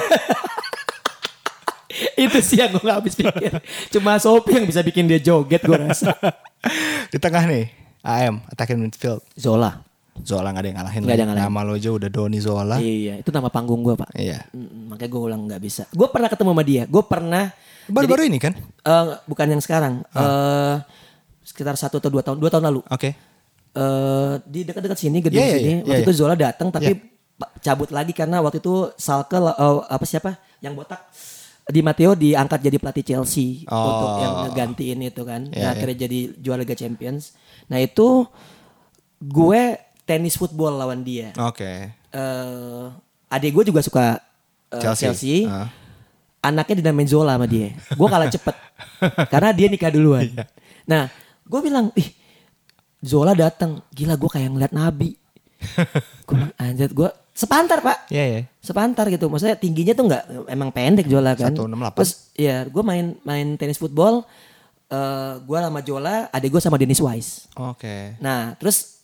[2.17, 3.61] Itu sih yang gue gak habis pikir.
[3.93, 6.13] Cuma Sophie yang bisa bikin dia joget gue rasa.
[7.13, 7.69] Di tengah nih,
[8.01, 9.21] AM, attacking midfield.
[9.37, 9.81] Zola.
[10.25, 11.01] Zola gak ada yang ngalahin.
[11.05, 11.49] Nggak ada yang ngalahin.
[11.53, 12.77] Nama lo aja udah Doni Zola.
[12.81, 14.09] Iya, itu nama panggung gue pak.
[14.17, 14.49] Iya.
[14.49, 15.83] Mm, makanya gue ulang nggak bisa.
[15.93, 16.83] Gue pernah ketemu sama dia.
[16.89, 17.53] Gue pernah.
[17.85, 18.53] Baru-baru ini kan?
[18.57, 20.01] Eh, bukan yang sekarang.
[20.17, 20.75] eh
[21.57, 22.85] sekitar satu atau dua tahun, dua tahun lalu.
[22.85, 23.17] Oke.
[23.73, 26.97] eh di dekat-dekat sini gedung Iya, iya, sini iya, waktu iya, itu Zola datang tapi
[27.33, 29.53] pa- cabut lagi karena waktu itu Salke eh,
[29.83, 30.97] apa siapa yang botak
[31.63, 33.77] di Matteo diangkat jadi pelatih Chelsea Oh.
[33.83, 38.25] untuk yang ngegantiin itu kan Iya, nah, akhirnya jadi juara Liga Champions nah itu
[39.19, 39.61] gue
[40.03, 41.91] tenis football lawan dia Oke.
[41.91, 42.83] eh
[43.27, 44.17] adik gue juga suka
[44.67, 45.03] eh, Chelsea.
[45.03, 45.69] Chelsea, Ah.
[46.39, 47.75] anaknya dinamain Zola sama dia.
[47.91, 48.55] Gue kalah cepet
[49.31, 50.23] karena dia nikah duluan.
[50.25, 50.43] Iya.
[50.83, 51.11] Nah,
[51.47, 52.09] gue bilang, ih
[53.01, 55.15] Zola datang, gila gue kayak ngeliat Nabi.
[56.27, 58.41] gue bilang, anjir gue sepantar pak, Iya ya.
[58.59, 59.29] sepantar gitu.
[59.29, 61.53] Maksudnya tingginya tuh nggak emang pendek Zola kan.
[61.53, 61.97] 168.
[61.97, 64.25] Terus ya gue main main tenis football,
[64.89, 67.47] eh gue sama Zola, adik gue sama Dennis Wise.
[67.55, 68.17] Oke.
[68.21, 68.97] Nah, terus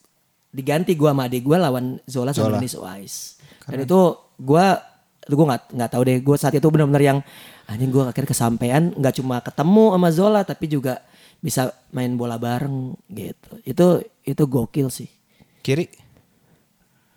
[0.53, 2.55] diganti gua sama adik gua lawan Zola sama Zola.
[2.61, 3.17] Dennis Wise.
[3.65, 3.99] Dan itu
[4.37, 4.77] gua
[5.23, 7.19] gue nggak nggak tahu deh gue saat itu benar-benar yang
[7.63, 10.99] anjing gue akhirnya kesampaian nggak cuma ketemu sama Zola tapi juga
[11.43, 13.85] bisa main bola bareng gitu itu
[14.23, 15.11] itu gokil sih
[15.59, 15.91] Kiri.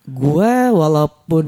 [0.05, 1.47] gue walaupun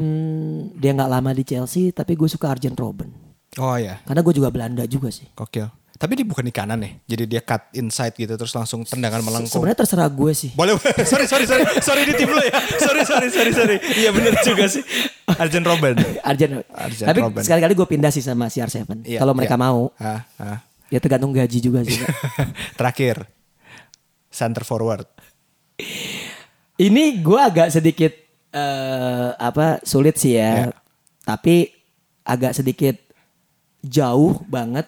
[0.74, 3.10] dia nggak lama di Chelsea tapi gue suka Arjen Robben
[3.56, 3.98] Oh ya.
[4.02, 5.66] karena gue juga Belanda juga sih Gokil.
[5.98, 6.94] Tapi dia bukan di kanan ya.
[7.08, 9.50] Jadi dia cut inside gitu terus langsung tendangan melengkung.
[9.50, 10.94] sebenarnya terserah gue sih Boleh, boleh.
[11.10, 11.66] sorry, sorry, sorry.
[11.82, 12.54] Sorry di tim lo ya.
[12.78, 13.76] Sorry, sorry, sorry, sorry.
[13.96, 14.78] Iya bener juga sih.
[15.26, 15.98] Arjen Robben.
[16.30, 19.64] Arjen, Arjen tapi sekali-kali gue pindah sih sama CR7 Iya, kalau mereka iya.
[19.64, 20.58] mau Ah, ah.
[20.88, 22.00] Ya tergantung gaji juga sih
[22.78, 23.24] Terakhir.
[24.28, 25.08] Center forward.
[26.76, 28.12] Ini gue agak sedikit
[28.48, 30.70] eh apa sulit sih ya, Ya.
[31.20, 31.68] tapi
[32.22, 32.94] agak sedikit
[33.80, 34.86] jauh banget.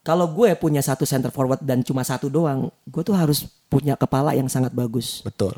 [0.00, 4.32] Kalau gue punya satu center forward dan cuma satu doang, gue tuh harus punya kepala
[4.32, 5.20] yang sangat bagus.
[5.20, 5.52] Betul.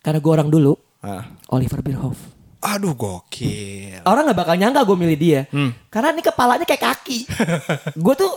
[0.00, 1.28] Karena gue orang dulu, Ah.
[1.48, 2.16] Oliver Bierhoff.
[2.64, 4.00] Aduh gokil.
[4.02, 5.76] Orang nggak bakal nyangka gue milih dia, Hmm.
[5.86, 7.28] karena ini kepalanya kayak kaki.
[8.04, 8.32] gue tuh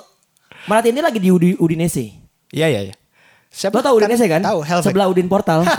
[0.65, 2.11] merhatiin dia lagi di Udi- Udinese.
[2.49, 2.95] Iya, iya, iya.
[3.47, 3.73] Siapa?
[3.73, 4.43] Lo tau Udinese kan?
[4.43, 4.67] Tahu.
[4.83, 5.63] Sebelah Udin Portal.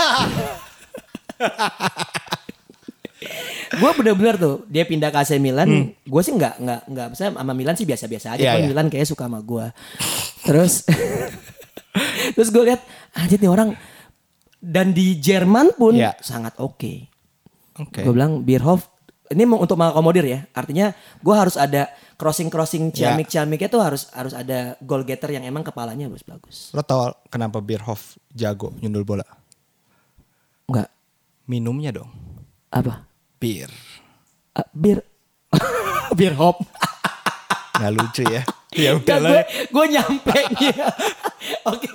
[3.71, 7.53] gue bener-bener tuh dia pindah ke AC Milan, gue sih nggak nggak nggak misalnya sama
[7.53, 8.49] Milan sih biasa-biasa aja, Hmm.
[8.49, 8.67] Kan iya.
[8.67, 9.67] Milan kayak suka sama gue.
[10.41, 10.73] Terus
[12.35, 12.81] terus gue lihat
[13.13, 13.77] anjir nih orang
[14.57, 16.17] dan di Jerman pun Iya.
[16.19, 17.08] sangat oke.
[17.79, 18.03] Oke.
[18.03, 18.91] Gue bilang Bierhoff
[19.29, 20.41] ini mau untuk mengakomodir ya.
[20.51, 23.13] Artinya gue harus ada crossing-crossing Ya.
[23.13, 26.57] ciamik-ciamiknya tuh harus harus ada goal getter yang emang kepalanya bagus bagus.
[26.73, 29.27] Lo tau kenapa Bierhoff jago nyundul bola?
[30.67, 30.89] Enggak
[31.47, 32.11] Minumnya dong.
[32.69, 33.09] apa?
[33.39, 33.71] Bir.
[34.53, 35.01] Uh, bir
[36.19, 36.59] Bierhoff.
[37.79, 38.43] Nggak lucu ya.
[38.89, 40.75] ya udah gue gue nyampe nih.
[41.71, 41.89] Oke